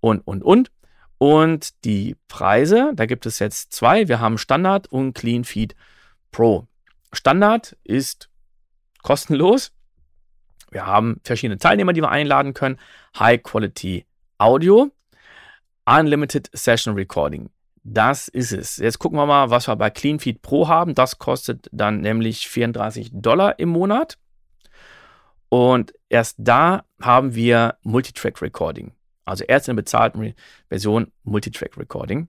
und, 0.00 0.20
und, 0.26 0.42
und. 0.42 0.70
Und 1.18 1.84
die 1.84 2.16
Preise, 2.28 2.92
da 2.94 3.06
gibt 3.06 3.24
es 3.24 3.38
jetzt 3.38 3.72
zwei. 3.72 4.08
Wir 4.08 4.20
haben 4.20 4.36
Standard 4.36 4.88
und 4.88 5.14
Clean 5.14 5.44
Feed 5.44 5.74
Pro. 6.32 6.66
Standard 7.12 7.76
ist 7.84 8.28
kostenlos. 9.02 9.72
Wir 10.70 10.86
haben 10.86 11.20
verschiedene 11.22 11.58
Teilnehmer, 11.58 11.92
die 11.92 12.02
wir 12.02 12.10
einladen 12.10 12.52
können. 12.52 12.78
High 13.18 13.42
Quality 13.42 14.04
Audio. 14.38 14.90
Unlimited 15.86 16.50
Session 16.52 16.94
Recording. 16.94 17.50
Das 17.86 18.28
ist 18.28 18.52
es. 18.52 18.78
Jetzt 18.78 18.98
gucken 18.98 19.18
wir 19.18 19.26
mal, 19.26 19.50
was 19.50 19.68
wir 19.68 19.76
bei 19.76 19.90
CleanFeed 19.90 20.40
Pro 20.40 20.68
haben. 20.68 20.94
Das 20.94 21.18
kostet 21.18 21.68
dann 21.70 22.00
nämlich 22.00 22.48
34 22.48 23.10
Dollar 23.12 23.58
im 23.58 23.68
Monat. 23.68 24.16
Und 25.50 25.92
erst 26.08 26.36
da 26.38 26.84
haben 27.00 27.34
wir 27.34 27.76
Multitrack 27.82 28.40
Recording. 28.40 28.92
Also 29.26 29.44
erst 29.44 29.68
in 29.68 29.76
der 29.76 29.82
bezahlten 29.82 30.34
Version 30.68 31.12
Multitrack 31.24 31.76
Recording. 31.76 32.28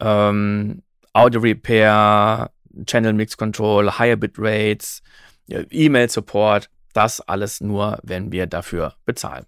Ähm, 0.00 0.82
Audio 1.12 1.40
Repair, 1.40 2.50
Channel 2.86 3.12
Mix 3.12 3.36
Control, 3.36 3.98
Higher 3.98 4.16
Bit 4.16 4.36
Rates, 4.38 5.02
E-Mail 5.46 6.08
Support. 6.08 6.70
Das 6.94 7.20
alles 7.20 7.60
nur, 7.60 7.98
wenn 8.02 8.32
wir 8.32 8.46
dafür 8.46 8.94
bezahlen. 9.04 9.44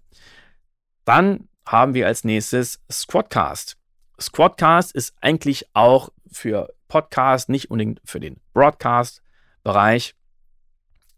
Dann 1.05 1.49
haben 1.65 1.95
wir 1.95 2.05
als 2.05 2.23
nächstes 2.23 2.79
Squadcast. 2.91 3.80
Squadcast 4.21 4.93
ist 4.93 5.13
eigentlich 5.21 5.67
auch 5.73 6.09
für 6.31 6.73
Podcast, 6.87 7.49
nicht 7.49 7.71
unbedingt 7.71 8.01
für 8.05 8.19
den 8.19 8.39
Broadcast-Bereich 8.53 10.15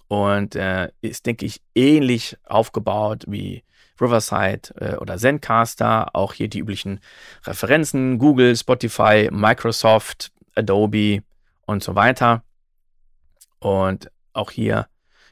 und 0.07 0.55
äh, 0.55 0.91
ist, 1.01 1.25
denke 1.25 1.45
ich, 1.45 1.61
ähnlich 1.75 2.37
aufgebaut 2.43 3.25
wie 3.27 3.63
Riverside 3.99 4.69
äh, 4.79 4.95
oder 4.97 5.17
Zencaster. 5.17 6.15
Auch 6.15 6.33
hier 6.33 6.47
die 6.47 6.59
üblichen 6.59 6.99
Referenzen: 7.45 8.19
Google, 8.19 8.55
Spotify, 8.55 9.29
Microsoft, 9.31 10.31
Adobe 10.55 11.23
und 11.65 11.83
so 11.83 11.95
weiter. 11.95 12.43
Und 13.59 14.11
auch 14.33 14.51
hier 14.51 14.87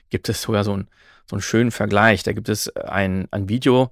gibt 0.09 0.29
es 0.29 0.41
sogar 0.41 0.63
so, 0.63 0.75
ein, 0.75 0.89
so 1.25 1.35
einen 1.35 1.41
schönen 1.41 1.71
Vergleich. 1.71 2.23
Da 2.23 2.33
gibt 2.33 2.49
es 2.49 2.75
ein, 2.75 3.27
ein 3.31 3.49
Video, 3.49 3.91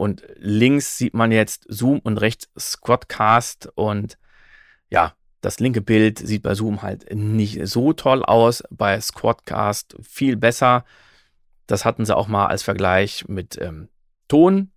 und 0.00 0.24
links 0.36 0.96
sieht 0.96 1.12
man 1.12 1.30
jetzt 1.30 1.66
Zoom 1.68 1.98
und 1.98 2.16
rechts 2.16 2.48
Squadcast. 2.58 3.68
Und 3.74 4.16
ja, 4.88 5.12
das 5.42 5.60
linke 5.60 5.82
Bild 5.82 6.18
sieht 6.18 6.42
bei 6.42 6.54
Zoom 6.54 6.80
halt 6.80 7.14
nicht 7.14 7.66
so 7.68 7.92
toll 7.92 8.24
aus, 8.24 8.64
bei 8.70 8.98
Squadcast 8.98 9.96
viel 10.00 10.36
besser. 10.36 10.86
Das 11.66 11.84
hatten 11.84 12.06
sie 12.06 12.16
auch 12.16 12.28
mal 12.28 12.46
als 12.46 12.62
Vergleich 12.62 13.28
mit 13.28 13.58
ähm, 13.60 13.90
Ton. 14.26 14.72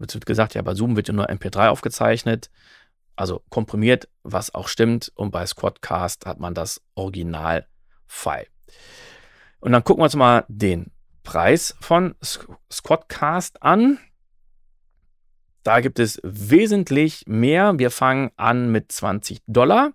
Es 0.00 0.12
wird 0.12 0.26
gesagt, 0.26 0.54
ja, 0.54 0.62
bei 0.62 0.74
Zoom 0.74 0.96
wird 0.96 1.06
ja 1.06 1.14
nur 1.14 1.30
MP3 1.30 1.68
aufgezeichnet, 1.68 2.50
also 3.14 3.44
komprimiert, 3.48 4.08
was 4.24 4.52
auch 4.56 4.66
stimmt. 4.66 5.12
Und 5.14 5.30
bei 5.30 5.46
Squadcast 5.46 6.26
hat 6.26 6.40
man 6.40 6.52
das 6.52 6.82
Original-File. 6.96 8.48
Und 9.60 9.70
dann 9.70 9.84
gucken 9.84 10.00
wir 10.00 10.06
uns 10.06 10.16
mal 10.16 10.44
den 10.48 10.90
Preis 11.22 11.76
von 11.78 12.16
Squadcast 12.72 13.62
an. 13.62 14.00
Da 15.62 15.80
gibt 15.80 15.98
es 15.98 16.20
wesentlich 16.22 17.24
mehr. 17.26 17.78
Wir 17.78 17.90
fangen 17.90 18.30
an 18.36 18.70
mit 18.72 18.90
20 18.90 19.42
Dollar 19.46 19.92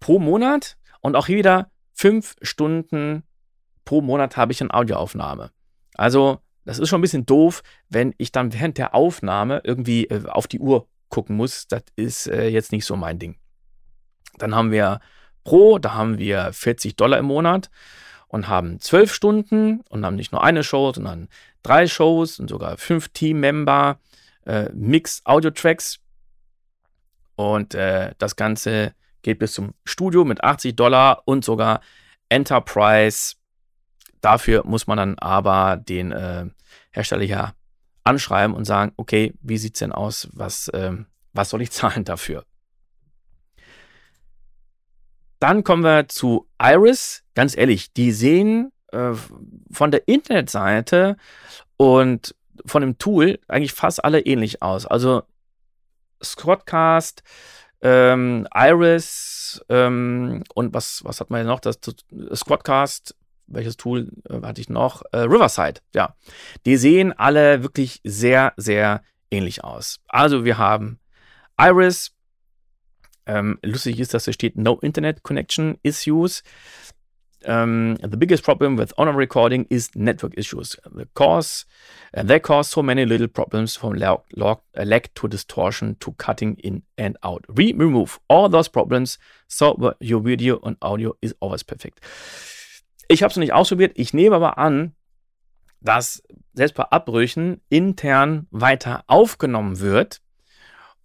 pro 0.00 0.18
Monat 0.18 0.76
Und 1.00 1.16
auch 1.16 1.28
wieder 1.28 1.70
fünf 1.94 2.36
Stunden 2.42 3.24
pro 3.84 4.00
Monat 4.00 4.36
habe 4.36 4.52
ich 4.52 4.60
eine 4.60 4.72
Audioaufnahme. 4.72 5.50
Also, 5.94 6.38
das 6.64 6.78
ist 6.78 6.88
schon 6.88 7.00
ein 7.00 7.02
bisschen 7.02 7.26
doof, 7.26 7.62
wenn 7.88 8.14
ich 8.18 8.32
dann 8.32 8.52
während 8.52 8.78
der 8.78 8.94
Aufnahme 8.94 9.60
irgendwie 9.64 10.04
äh, 10.04 10.26
auf 10.28 10.46
die 10.46 10.60
Uhr 10.60 10.88
gucken 11.08 11.36
muss. 11.36 11.66
Das 11.68 11.82
ist 11.96 12.26
äh, 12.28 12.48
jetzt 12.48 12.72
nicht 12.72 12.86
so 12.86 12.96
mein 12.96 13.18
Ding. 13.18 13.36
Dann 14.38 14.54
haben 14.54 14.70
wir 14.70 15.00
Pro, 15.44 15.78
da 15.78 15.94
haben 15.94 16.18
wir 16.18 16.52
40 16.52 16.96
Dollar 16.96 17.18
im 17.18 17.26
Monat 17.26 17.68
und 18.28 18.48
haben 18.48 18.80
zwölf 18.80 19.12
Stunden 19.12 19.80
und 19.88 20.06
haben 20.06 20.16
nicht 20.16 20.32
nur 20.32 20.42
eine 20.42 20.64
Show, 20.64 20.92
sondern 20.92 21.28
drei 21.62 21.86
Shows 21.86 22.38
und 22.38 22.48
sogar 22.48 22.78
fünf 22.78 23.08
Team-Member, 23.08 23.98
äh, 24.46 24.68
Mix-Audio-Tracks. 24.72 25.98
Und 27.36 27.74
äh, 27.74 28.14
das 28.18 28.36
Ganze 28.36 28.94
geht 29.22 29.38
bis 29.38 29.54
zum 29.54 29.74
Studio 29.84 30.24
mit 30.24 30.42
80 30.44 30.76
Dollar 30.76 31.22
und 31.24 31.44
sogar 31.44 31.80
Enterprise. 32.28 33.36
Dafür 34.20 34.64
muss 34.64 34.86
man 34.86 34.98
dann 34.98 35.18
aber 35.18 35.76
den 35.76 36.12
äh, 36.12 36.46
Hersteller 36.90 37.24
ja 37.24 37.54
anschreiben 38.04 38.54
und 38.54 38.64
sagen, 38.64 38.92
okay, 38.96 39.32
wie 39.40 39.58
sieht 39.58 39.74
es 39.74 39.80
denn 39.80 39.92
aus? 39.92 40.28
Was, 40.32 40.68
äh, 40.68 40.92
was 41.32 41.50
soll 41.50 41.62
ich 41.62 41.70
zahlen 41.72 42.04
dafür? 42.04 42.44
Dann 45.38 45.64
kommen 45.64 45.82
wir 45.82 46.08
zu 46.08 46.48
Iris. 46.60 47.24
Ganz 47.34 47.56
ehrlich, 47.56 47.92
die 47.92 48.12
sehen 48.12 48.70
äh, 48.92 49.12
von 49.72 49.90
der 49.90 50.06
Internetseite 50.06 51.16
und 51.76 52.34
von 52.66 52.82
dem 52.82 52.98
Tool 52.98 53.38
eigentlich 53.48 53.72
fast 53.72 54.04
alle 54.04 54.20
ähnlich 54.20 54.62
aus. 54.62 54.86
Also 54.86 55.22
Squadcast, 56.22 57.22
ähm, 57.80 58.46
Iris 58.54 59.64
ähm, 59.68 60.44
und 60.54 60.72
was, 60.72 61.04
was 61.04 61.20
hat 61.20 61.30
man 61.30 61.46
noch? 61.46 61.60
Das, 61.60 61.78
Squadcast, 62.34 63.16
welches 63.46 63.76
Tool 63.76 64.10
äh, 64.28 64.40
hatte 64.42 64.60
ich 64.60 64.68
noch? 64.68 65.02
Äh, 65.12 65.18
Riverside, 65.18 65.80
ja. 65.94 66.14
Die 66.64 66.76
sehen 66.76 67.12
alle 67.12 67.62
wirklich 67.62 68.00
sehr, 68.04 68.52
sehr 68.56 69.02
ähnlich 69.30 69.64
aus. 69.64 70.00
Also 70.08 70.44
wir 70.44 70.58
haben 70.58 70.98
Iris. 71.58 72.12
Ähm, 73.24 73.60
lustig 73.62 74.00
ist, 74.00 74.14
dass 74.14 74.24
da 74.24 74.32
steht 74.32 74.56
No 74.56 74.78
Internet 74.80 75.22
Connection 75.22 75.78
Issues. 75.84 76.42
Um, 77.44 77.96
the 77.96 78.16
biggest 78.16 78.44
problem 78.44 78.76
with 78.76 78.92
honor 78.98 79.12
recording 79.12 79.66
is 79.70 79.90
network 79.94 80.34
issues. 80.36 80.76
The 80.90 81.06
cause, 81.14 81.64
uh, 82.16 82.22
they 82.22 82.38
cause 82.38 82.68
so 82.68 82.82
many 82.82 83.04
little 83.04 83.28
problems 83.28 83.76
from 83.76 83.94
lag, 83.94 84.20
uh, 84.40 84.54
lag 84.74 85.12
to 85.14 85.28
distortion 85.28 85.96
to 86.00 86.12
cutting 86.12 86.56
in 86.62 86.82
and 86.96 87.16
out. 87.22 87.44
We 87.48 87.72
remove 87.72 88.20
all 88.28 88.48
those 88.48 88.68
problems 88.68 89.18
so 89.48 89.94
your 90.00 90.20
video 90.20 90.60
and 90.62 90.76
audio 90.82 91.14
is 91.20 91.34
always 91.40 91.64
perfect. 91.64 92.00
Ich 93.08 93.22
habe 93.22 93.30
es 93.30 93.36
noch 93.36 93.42
nicht 93.42 93.52
ausprobiert. 93.52 93.92
Ich 93.96 94.14
nehme 94.14 94.36
aber 94.36 94.58
an, 94.58 94.94
dass 95.80 96.22
selbst 96.54 96.74
bei 96.74 96.84
Abbrüchen 96.84 97.60
intern 97.68 98.46
weiter 98.50 99.04
aufgenommen 99.06 99.80
wird 99.80 100.20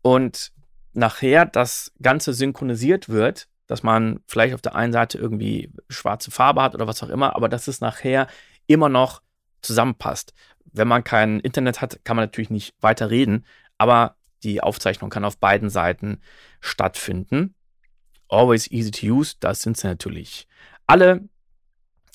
und 0.02 0.52
nachher 0.94 1.46
das 1.46 1.92
Ganze 2.02 2.34
synchronisiert 2.34 3.10
wird 3.10 3.48
dass 3.68 3.84
man 3.84 4.22
vielleicht 4.28 4.54
auf 4.54 4.62
der 4.62 4.76
einen 4.76 4.94
Seite 4.94 5.18
irgendwie 5.18 5.72
schwarze 5.90 6.32
Farbe 6.32 6.62
hat 6.62 6.74
oder 6.74 6.88
was 6.88 7.04
auch 7.04 7.10
immer, 7.10 7.36
aber 7.36 7.50
dass 7.50 7.68
es 7.68 7.82
nachher 7.82 8.28
immer 8.66 8.90
noch 8.90 9.22
zusammenpasst. 9.62 10.34
Wenn 10.66 10.88
man 10.88 11.04
kein 11.04 11.40
Internet 11.40 11.82
hat, 11.82 12.04
kann 12.04 12.16
man 12.16 12.24
natürlich 12.24 12.50
nicht 12.50 12.76
weiter 12.82 13.10
reden, 13.10 13.46
aber 13.78 14.16
die 14.44 14.62
Aufzeichnung 14.62 15.10
kann 15.10 15.26
auf 15.26 15.38
beiden 15.38 15.70
Seiten 15.70 16.22
stattfinden. 16.62 17.56
Always 18.30 18.70
easy 18.72 18.92
to 18.92 19.08
use, 19.08 19.36
das 19.40 19.62
sind 19.62 19.78
sie 19.78 19.88
natürlich 19.88 20.48
alle. 20.86 21.28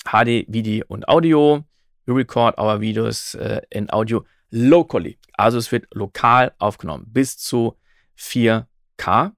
HD, 0.05 0.45
Video 0.47 0.85
und 0.87 1.07
Audio. 1.07 1.63
We 2.05 2.13
record 2.13 2.57
our 2.57 2.81
videos 2.81 3.35
uh, 3.35 3.61
in 3.69 3.89
Audio 3.91 4.25
locally. 4.51 5.17
Also 5.33 5.57
es 5.57 5.71
wird 5.71 5.87
lokal 5.93 6.53
aufgenommen 6.59 7.05
bis 7.07 7.37
zu 7.37 7.77
4K 8.17 9.31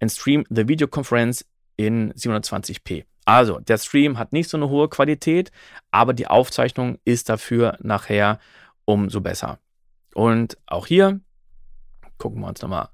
and 0.00 0.10
stream 0.10 0.44
the 0.50 0.68
video 0.68 0.86
conference 0.86 1.44
in 1.76 2.12
720p. 2.14 3.04
Also, 3.24 3.58
der 3.58 3.78
Stream 3.78 4.18
hat 4.18 4.32
nicht 4.32 4.48
so 4.48 4.56
eine 4.56 4.68
hohe 4.68 4.88
Qualität, 4.88 5.50
aber 5.90 6.14
die 6.14 6.28
Aufzeichnung 6.28 6.98
ist 7.04 7.28
dafür 7.28 7.76
nachher 7.80 8.38
umso 8.84 9.20
besser. 9.20 9.58
Und 10.14 10.56
auch 10.66 10.86
hier 10.86 11.20
gucken 12.18 12.40
wir 12.40 12.48
uns 12.48 12.62
nochmal 12.62 12.88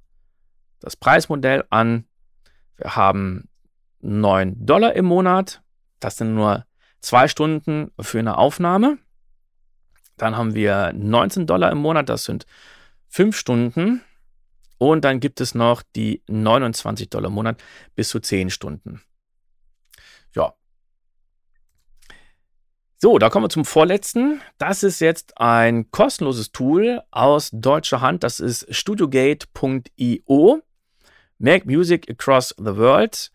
das 0.81 0.97
Preismodell 0.97 1.65
an. 1.71 2.07
Wir 2.77 2.97
haben 2.97 3.49
9 4.01 4.67
Dollar 4.67 4.95
im 4.95 5.05
Monat. 5.05 5.63
Das 6.01 6.17
sind 6.17 6.35
nur 6.35 6.67
zwei 7.01 7.29
Stunden 7.29 7.93
für 8.01 8.19
eine 8.19 8.39
Aufnahme. 8.39 8.99
Dann 10.17 10.37
haben 10.37 10.55
wir 10.55 10.93
19 10.95 11.47
Dollar 11.47 11.71
im 11.71 11.79
Monat. 11.79 12.09
Das 12.09 12.25
sind 12.25 12.47
fünf 13.09 13.37
Stunden. 13.37 14.03
Und 14.83 15.05
dann 15.05 15.21
gibt 15.21 15.41
es 15.41 15.55
noch 15.55 15.85
die 15.95 16.25
29 16.27 17.09
Dollar 17.09 17.29
im 17.29 17.35
Monat 17.35 17.63
bis 17.95 18.09
zu 18.09 18.19
10 18.19 18.51
Stunden. 18.51 19.01
Ja. 20.35 20.55
So, 22.99 23.19
da 23.19 23.31
kommen 23.31 23.45
wir 23.45 23.49
zum 23.49 23.65
vorletzten. 23.65 24.41
Das 24.59 24.83
ist 24.83 24.99
jetzt 24.99 25.39
ein 25.39 25.93
kostenloses 25.93 26.51
Tool 26.51 27.01
aus 27.13 27.51
deutscher 27.53 28.01
Hand. 28.01 28.25
Das 28.25 28.41
ist 28.41 28.75
studiogate.io. 28.75 30.63
Make 31.39 31.67
Music 31.69 32.11
Across 32.11 32.57
the 32.59 32.77
World. 32.77 33.31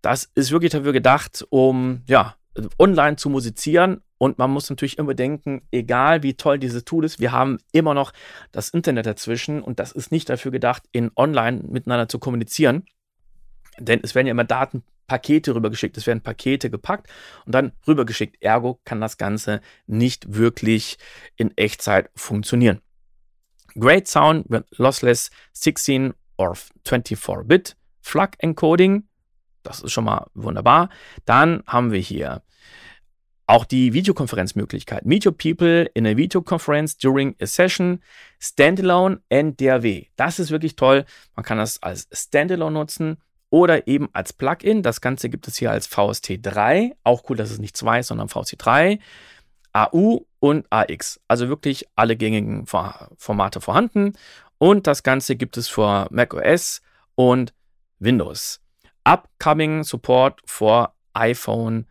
Das 0.00 0.30
ist 0.34 0.50
wirklich 0.50 0.72
dafür 0.72 0.94
gedacht, 0.94 1.44
um 1.50 2.04
ja, 2.08 2.36
online 2.78 3.16
zu 3.16 3.30
musizieren 3.30 4.02
und 4.18 4.38
man 4.38 4.50
muss 4.50 4.70
natürlich 4.70 4.98
immer 4.98 5.14
denken, 5.14 5.62
egal 5.70 6.22
wie 6.22 6.34
toll 6.34 6.58
dieses 6.58 6.84
Tool 6.84 7.04
ist, 7.04 7.20
wir 7.20 7.32
haben 7.32 7.58
immer 7.72 7.94
noch 7.94 8.12
das 8.52 8.70
Internet 8.70 9.06
dazwischen 9.06 9.62
und 9.62 9.78
das 9.80 9.92
ist 9.92 10.12
nicht 10.12 10.28
dafür 10.28 10.50
gedacht, 10.50 10.84
in 10.92 11.10
online 11.16 11.62
miteinander 11.68 12.08
zu 12.08 12.18
kommunizieren. 12.18 12.84
Denn 13.78 14.00
es 14.02 14.14
werden 14.14 14.26
ja 14.26 14.30
immer 14.30 14.44
Datenpakete 14.44 15.54
rübergeschickt, 15.54 15.96
es 15.96 16.06
werden 16.06 16.22
Pakete 16.22 16.70
gepackt 16.70 17.10
und 17.44 17.54
dann 17.54 17.72
rübergeschickt. 17.88 18.40
Ergo 18.40 18.80
kann 18.84 19.00
das 19.00 19.18
Ganze 19.18 19.60
nicht 19.86 20.34
wirklich 20.34 20.96
in 21.36 21.56
Echtzeit 21.56 22.08
funktionieren. 22.14 22.80
Great 23.74 24.06
Sound 24.06 24.46
Lossless 24.76 25.30
16 25.52 26.14
or 26.38 26.54
24-Bit 26.86 27.76
Flug 28.00 28.30
Encoding. 28.38 29.08
Das 29.64 29.80
ist 29.80 29.90
schon 29.90 30.04
mal 30.04 30.28
wunderbar. 30.34 30.90
Dann 31.24 31.64
haben 31.66 31.90
wir 31.90 31.98
hier 31.98 32.42
auch 33.46 33.64
die 33.64 33.92
Videokonferenzmöglichkeit. 33.92 35.04
Meet 35.04 35.26
your 35.26 35.36
people 35.36 35.84
in 35.94 36.06
a 36.06 36.16
video 36.16 36.40
conference 36.40 36.96
during 36.96 37.34
a 37.42 37.46
session, 37.46 38.02
Standalone 38.40 39.20
NDRW. 39.28 40.06
Das 40.16 40.38
ist 40.38 40.50
wirklich 40.50 40.76
toll. 40.76 41.04
Man 41.34 41.44
kann 41.44 41.58
das 41.58 41.82
als 41.82 42.08
Standalone 42.12 42.72
nutzen 42.72 43.18
oder 43.50 43.86
eben 43.86 44.08
als 44.14 44.32
Plugin. 44.32 44.82
Das 44.82 45.00
Ganze 45.00 45.28
gibt 45.28 45.46
es 45.46 45.58
hier 45.58 45.70
als 45.70 45.90
VST3. 45.90 46.92
Auch 47.04 47.24
cool, 47.28 47.36
dass 47.36 47.50
es 47.50 47.58
nicht 47.58 47.76
2 47.76 48.00
ist, 48.00 48.06
sondern 48.06 48.28
VST3. 48.28 48.98
AU 49.74 50.24
und 50.40 50.66
AX. 50.70 51.20
Also 51.28 51.48
wirklich 51.48 51.86
alle 51.96 52.16
gängigen 52.16 52.66
Formate 52.66 53.60
vorhanden. 53.60 54.14
Und 54.56 54.86
das 54.86 55.02
Ganze 55.02 55.36
gibt 55.36 55.56
es 55.56 55.68
für 55.68 56.06
macOS 56.10 56.80
und 57.14 57.52
Windows. 57.98 58.60
Upcoming 59.04 59.84
Support 59.84 60.40
for 60.46 60.94
iPhone 61.12 61.86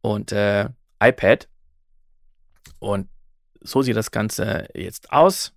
und 0.00 0.32
äh, 0.32 0.68
iPad. 1.02 1.48
Und 2.78 3.08
so 3.60 3.82
sieht 3.82 3.96
das 3.96 4.10
Ganze 4.10 4.68
jetzt 4.74 5.12
aus. 5.12 5.52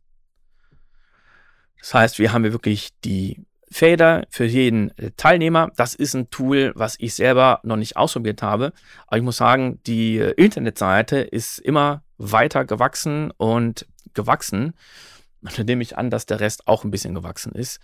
Das 1.80 1.94
heißt, 1.94 2.20
wir 2.20 2.34
haben 2.34 2.44
hier 2.44 2.54
wirklich 2.54 2.90
die 3.04 3.46
Fader 3.72 4.26
für 4.30 4.46
jeden 4.46 4.92
Teilnehmer. 5.16 5.72
Das 5.76 5.94
ist 5.94 6.16
ein 6.16 6.30
Tool, 6.30 6.74
was 6.76 6.96
ich 7.00 7.14
selber 7.14 7.60
noch 7.64 7.76
nicht 7.76 7.98
ausprobiert 7.98 8.42
habe. 8.42 8.74
Aber 9.08 9.18
ich 9.18 9.24
muss 9.24 9.38
sagen, 9.38 9.80
die 9.86 10.18
äh, 10.18 10.32
Internetseite 10.32 11.20
ist 11.20 11.60
immer 11.60 12.04
weiter 12.18 12.66
gewachsen 12.66 13.32
und 13.32 13.86
gewachsen. 14.14 14.74
Da 15.42 15.64
nehme 15.64 15.84
ich 15.84 15.98
an, 15.98 16.10
dass 16.10 16.26
der 16.26 16.40
Rest 16.40 16.68
auch 16.68 16.84
ein 16.84 16.92
bisschen 16.92 17.16
gewachsen 17.16 17.54
ist. 17.54 17.80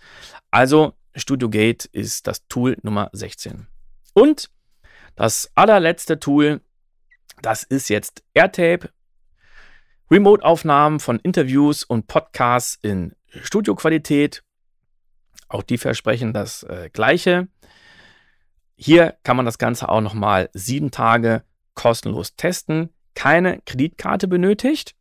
Also 0.50 0.94
Studio 1.16 1.48
Gate 1.48 1.86
ist 1.86 2.26
das 2.26 2.46
Tool 2.46 2.76
Nummer 2.82 3.08
16. 3.12 3.66
Und 4.12 4.50
das 5.14 5.50
allerletzte 5.54 6.20
Tool, 6.20 6.60
das 7.40 7.62
ist 7.62 7.88
jetzt 7.88 8.22
Airtape. 8.34 8.90
Remote-Aufnahmen 10.10 11.00
von 11.00 11.18
Interviews 11.18 11.82
und 11.82 12.06
Podcasts 12.06 12.78
in 12.82 13.16
Studioqualität. 13.28 14.42
Auch 15.48 15.62
die 15.62 15.78
versprechen 15.78 16.32
das 16.32 16.62
äh, 16.64 16.90
Gleiche. 16.92 17.48
Hier 18.76 19.16
kann 19.24 19.36
man 19.36 19.46
das 19.46 19.58
Ganze 19.58 19.88
auch 19.88 20.02
nochmal 20.02 20.50
sieben 20.52 20.90
Tage 20.90 21.42
kostenlos 21.74 22.36
testen. 22.36 22.90
Keine 23.14 23.60
Kreditkarte 23.64 24.28
benötigt. 24.28 24.94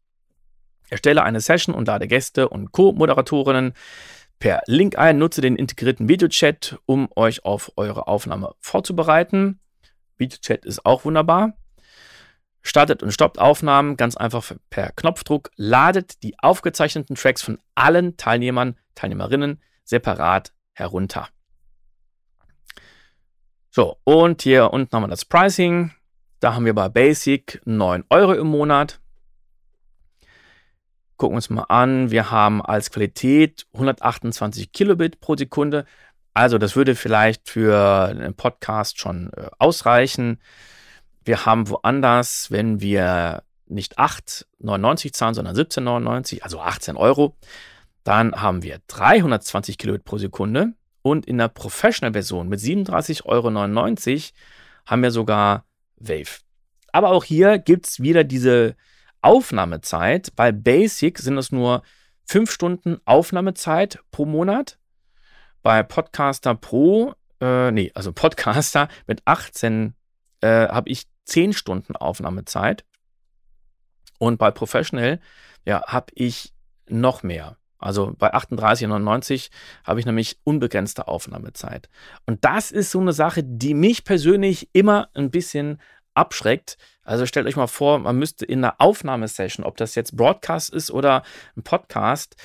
Erstelle 0.89 1.23
eine 1.23 1.41
Session 1.41 1.75
und 1.75 1.87
lade 1.87 2.07
Gäste 2.07 2.47
und 2.47 2.71
Co-Moderatorinnen 2.71 3.73
per 4.39 4.61
Link 4.67 4.97
ein. 4.97 5.17
Nutze 5.17 5.41
den 5.41 5.55
integrierten 5.55 6.07
Videochat, 6.09 6.77
um 6.85 7.09
euch 7.15 7.45
auf 7.45 7.71
eure 7.75 8.07
Aufnahme 8.07 8.55
vorzubereiten. 8.59 9.59
VideoChat 10.17 10.65
ist 10.65 10.85
auch 10.85 11.05
wunderbar. 11.05 11.53
Startet 12.61 13.03
und 13.03 13.11
stoppt 13.11 13.37
Aufnahmen 13.37 13.95
ganz 13.95 14.17
einfach 14.17 14.51
per 14.69 14.91
Knopfdruck. 14.91 15.51
Ladet 15.55 16.23
die 16.23 16.39
aufgezeichneten 16.39 17.15
Tracks 17.15 17.41
von 17.41 17.59
allen 17.75 18.17
Teilnehmern, 18.17 18.77
Teilnehmerinnen 18.95 19.61
separat 19.83 20.51
herunter. 20.73 21.29
So, 23.69 23.97
und 24.03 24.41
hier 24.41 24.71
unten 24.71 24.95
haben 24.95 25.03
wir 25.03 25.07
das 25.09 25.25
Pricing. 25.25 25.91
Da 26.39 26.53
haben 26.53 26.65
wir 26.65 26.73
bei 26.73 26.89
Basic 26.89 27.61
9 27.65 28.05
Euro 28.09 28.33
im 28.33 28.47
Monat. 28.47 28.99
Gucken 31.17 31.33
wir 31.33 31.37
uns 31.37 31.49
mal 31.49 31.63
an. 31.63 32.11
Wir 32.11 32.29
haben 32.31 32.61
als 32.61 32.91
Qualität 32.91 33.65
128 33.73 34.71
Kilobit 34.71 35.21
pro 35.21 35.35
Sekunde. 35.35 35.85
Also 36.33 36.57
das 36.57 36.75
würde 36.75 36.95
vielleicht 36.95 37.47
für 37.49 38.07
einen 38.09 38.33
Podcast 38.33 38.99
schon 38.99 39.31
äh, 39.37 39.47
ausreichen. 39.57 40.41
Wir 41.23 41.45
haben 41.45 41.69
woanders, 41.69 42.51
wenn 42.51 42.81
wir 42.81 43.43
nicht 43.67 43.97
8,99 43.97 45.13
zahlen, 45.13 45.33
sondern 45.33 45.55
17,99, 45.55 46.41
also 46.41 46.59
18 46.59 46.97
Euro, 46.97 47.35
dann 48.03 48.33
haben 48.33 48.61
wir 48.61 48.79
320 48.87 49.77
Kilobit 49.77 50.03
pro 50.03 50.17
Sekunde. 50.17 50.73
Und 51.01 51.25
in 51.25 51.37
der 51.37 51.47
Professional-Version 51.47 52.49
mit 52.49 52.59
37,99 52.59 53.23
Euro 53.25 53.49
haben 54.85 55.03
wir 55.03 55.11
sogar 55.11 55.65
Wave. 55.97 56.41
Aber 56.91 57.09
auch 57.11 57.23
hier 57.23 57.57
gibt 57.59 57.87
es 57.87 57.99
wieder 57.99 58.23
diese 58.23 58.75
Aufnahmezeit. 59.25 60.35
Bei 60.35 60.51
Basic 60.51 61.17
sind 61.17 61.37
es 61.39 61.51
nur 61.51 61.81
5 62.27 62.51
Stunden 62.51 63.01
Aufnahmezeit 63.05 63.99
pro 64.11 64.25
Monat. 64.25 64.77
Bei 65.63 65.81
Podcaster 65.81 66.53
Pro, 66.53 67.15
äh, 67.41 67.71
nee, 67.71 67.91
also 67.95 68.13
Podcaster 68.13 68.87
mit 69.07 69.23
18 69.25 69.95
äh, 70.41 70.67
habe 70.67 70.89
ich 70.89 71.07
10 71.25 71.53
Stunden 71.53 71.95
Aufnahmezeit. 71.95 72.85
Und 74.19 74.37
bei 74.37 74.51
Professional, 74.51 75.19
ja, 75.65 75.81
habe 75.87 76.11
ich 76.13 76.53
noch 76.87 77.23
mehr. 77.23 77.57
Also 77.79 78.13
bei 78.17 78.33
38,99 78.33 79.49
habe 79.83 79.99
ich 79.99 80.05
nämlich 80.05 80.37
unbegrenzte 80.43 81.07
Aufnahmezeit. 81.07 81.89
Und 82.25 82.45
das 82.45 82.71
ist 82.71 82.91
so 82.91 82.99
eine 82.99 83.13
Sache, 83.13 83.43
die 83.43 83.73
mich 83.73 84.03
persönlich 84.03 84.69
immer 84.73 85.09
ein 85.13 85.31
bisschen 85.31 85.79
abschreckt. 86.15 86.77
Also 87.03 87.25
stellt 87.25 87.45
euch 87.45 87.55
mal 87.55 87.67
vor, 87.67 87.99
man 87.99 88.17
müsste 88.17 88.45
in 88.45 88.63
einer 88.63 88.75
Aufnahmesession, 88.79 89.65
ob 89.65 89.77
das 89.77 89.95
jetzt 89.95 90.17
Broadcast 90.17 90.73
ist 90.73 90.89
oder 90.89 91.23
ein 91.55 91.63
Podcast, 91.63 92.35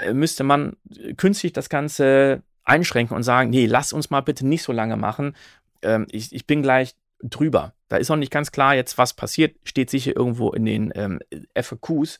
äh, 0.00 0.12
müsste 0.12 0.44
man 0.44 0.76
künstlich 1.16 1.52
das 1.52 1.68
Ganze 1.68 2.42
einschränken 2.64 3.16
und 3.16 3.22
sagen, 3.22 3.50
nee, 3.50 3.66
lass 3.66 3.92
uns 3.92 4.10
mal 4.10 4.22
bitte 4.22 4.46
nicht 4.46 4.62
so 4.62 4.72
lange 4.72 4.96
machen. 4.96 5.36
Ähm, 5.82 6.06
ich, 6.10 6.32
ich 6.32 6.46
bin 6.46 6.62
gleich 6.62 6.94
drüber. 7.22 7.74
Da 7.88 7.96
ist 7.96 8.10
auch 8.10 8.16
nicht 8.16 8.32
ganz 8.32 8.52
klar 8.52 8.74
jetzt, 8.74 8.98
was 8.98 9.14
passiert, 9.14 9.56
steht 9.64 9.90
sicher 9.90 10.16
irgendwo 10.16 10.50
in 10.50 10.64
den 10.64 10.92
ähm, 10.94 11.20
FAQs. 11.54 12.18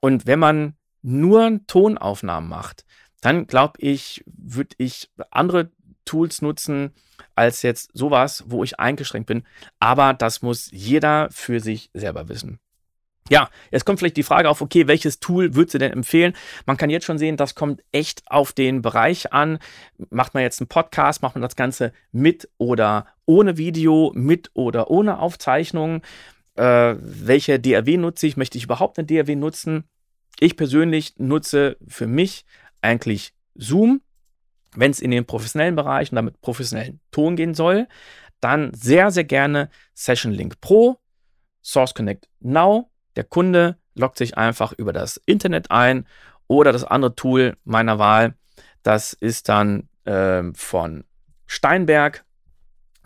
Und 0.00 0.26
wenn 0.26 0.38
man 0.38 0.74
nur 1.02 1.60
Tonaufnahmen 1.66 2.48
macht, 2.48 2.84
dann 3.20 3.46
glaube 3.46 3.80
ich, 3.80 4.22
würde 4.26 4.74
ich 4.78 5.10
andere 5.30 5.70
Tools 6.04 6.42
nutzen 6.42 6.92
als 7.34 7.62
jetzt 7.62 7.90
sowas, 7.94 8.44
wo 8.46 8.64
ich 8.64 8.78
eingeschränkt 8.78 9.26
bin. 9.26 9.44
Aber 9.78 10.14
das 10.14 10.42
muss 10.42 10.70
jeder 10.72 11.28
für 11.30 11.60
sich 11.60 11.90
selber 11.94 12.28
wissen. 12.28 12.58
Ja, 13.30 13.48
jetzt 13.70 13.86
kommt 13.86 13.98
vielleicht 13.98 14.18
die 14.18 14.22
Frage 14.22 14.50
auf, 14.50 14.60
okay, 14.60 14.86
welches 14.86 15.18
Tool 15.18 15.54
würdest 15.54 15.74
du 15.74 15.78
denn 15.78 15.92
empfehlen? 15.92 16.34
Man 16.66 16.76
kann 16.76 16.90
jetzt 16.90 17.06
schon 17.06 17.16
sehen, 17.16 17.38
das 17.38 17.54
kommt 17.54 17.82
echt 17.90 18.22
auf 18.26 18.52
den 18.52 18.82
Bereich 18.82 19.32
an. 19.32 19.58
Macht 20.10 20.34
man 20.34 20.42
jetzt 20.42 20.60
einen 20.60 20.68
Podcast, 20.68 21.22
macht 21.22 21.34
man 21.34 21.40
das 21.40 21.56
Ganze 21.56 21.92
mit 22.12 22.50
oder 22.58 23.06
ohne 23.24 23.56
Video, 23.56 24.12
mit 24.14 24.50
oder 24.52 24.90
ohne 24.90 25.20
Aufzeichnung? 25.20 26.02
Äh, 26.56 26.96
welche 26.98 27.58
DAW 27.58 27.96
nutze 27.96 28.26
ich? 28.26 28.36
Möchte 28.36 28.58
ich 28.58 28.64
überhaupt 28.64 28.98
eine 28.98 29.06
DAW 29.06 29.34
nutzen? 29.36 29.84
Ich 30.38 30.58
persönlich 30.58 31.14
nutze 31.16 31.78
für 31.88 32.06
mich 32.06 32.44
eigentlich 32.82 33.32
Zoom. 33.54 34.02
Wenn 34.74 34.90
es 34.90 35.00
in 35.00 35.10
den 35.10 35.24
professionellen 35.24 35.76
Bereich 35.76 36.10
und 36.10 36.16
damit 36.16 36.40
professionellen 36.40 37.00
Ton 37.10 37.36
gehen 37.36 37.54
soll, 37.54 37.86
dann 38.40 38.72
sehr, 38.74 39.10
sehr 39.10 39.24
gerne 39.24 39.70
Session 39.94 40.32
Link 40.32 40.60
Pro, 40.60 40.98
Source 41.62 41.94
Connect 41.94 42.28
Now. 42.40 42.90
Der 43.16 43.24
Kunde 43.24 43.78
loggt 43.94 44.18
sich 44.18 44.36
einfach 44.36 44.72
über 44.72 44.92
das 44.92 45.16
Internet 45.24 45.70
ein 45.70 46.06
oder 46.46 46.72
das 46.72 46.84
andere 46.84 47.14
Tool 47.14 47.56
meiner 47.64 47.98
Wahl. 47.98 48.34
Das 48.82 49.12
ist 49.14 49.48
dann 49.48 49.88
äh, 50.04 50.42
von 50.54 51.04
Steinberg, 51.46 52.24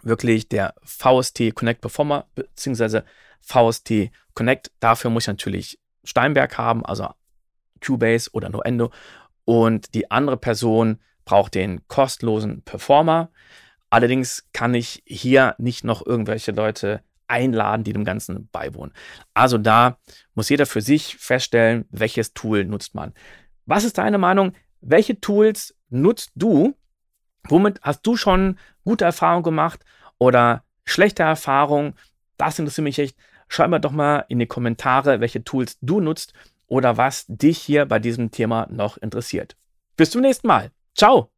wirklich 0.03 0.49
der 0.49 0.75
VST 0.83 1.55
Connect 1.55 1.81
Performer 1.81 2.27
bzw. 2.35 3.03
VST 3.41 4.11
Connect. 4.35 4.71
Dafür 4.81 5.11
muss 5.11 5.25
ich 5.25 5.29
natürlich 5.29 5.79
Steinberg 6.05 6.59
haben, 6.59 6.85
also 6.85 7.11
Cubase 7.85 8.31
oder 8.33 8.49
Noendo. 8.49 8.91
Und 9.45 9.95
die 9.95 10.11
andere 10.11 10.37
Person 10.37 10.99
braucht 11.29 11.55
den 11.55 11.87
kostenlosen 11.89 12.63
Performer. 12.63 13.31
Allerdings 13.91 14.49
kann 14.55 14.73
ich 14.73 15.03
hier 15.05 15.55
nicht 15.59 15.85
noch 15.85 16.05
irgendwelche 16.05 16.53
Leute 16.53 17.03
einladen, 17.27 17.85
die 17.85 17.93
dem 17.93 18.07
Ganzen 18.07 18.49
beiwohnen. 18.51 18.95
Also 19.35 19.59
da 19.59 19.99
muss 20.35 20.49
jeder 20.49 20.65
für 20.65 20.81
sich 20.81 21.19
feststellen, 21.19 21.85
welches 21.91 22.33
Tool 22.33 22.65
nutzt 22.65 22.95
man. 22.95 23.13
Was 23.67 23.85
ist 23.85 23.99
deine 23.99 24.17
Meinung? 24.17 24.55
Welche 24.81 25.21
Tools 25.21 25.77
nutzt 25.91 26.31
du? 26.35 26.75
Womit 27.47 27.79
hast 27.83 28.07
du 28.07 28.17
schon 28.17 28.59
gute 28.83 29.05
Erfahrungen 29.05 29.43
gemacht 29.43 29.85
oder 30.17 30.65
schlechte 30.87 31.25
Erfahrungen? 31.25 31.93
Das 32.39 32.59
interessiert 32.59 32.85
mich 32.85 32.99
echt. 32.99 33.19
Schreib 33.49 33.69
mir 33.69 33.81
doch 33.81 33.93
mal 33.93 34.25
in 34.29 34.39
die 34.39 34.47
Kommentare, 34.47 35.21
welche 35.21 35.45
Tools 35.45 35.77
du 35.83 36.01
nutzt 36.01 36.33
oder 36.69 36.97
was 36.97 37.27
dich 37.29 37.59
hier 37.59 37.85
bei 37.85 37.99
diesem 37.99 38.31
Thema 38.31 38.67
noch 38.71 38.97
interessiert. 38.97 39.59
Bis 39.95 40.11
zum 40.11 40.23
nächsten 40.23 40.47
Mal. 40.47 40.71
Ciao! 40.99 41.31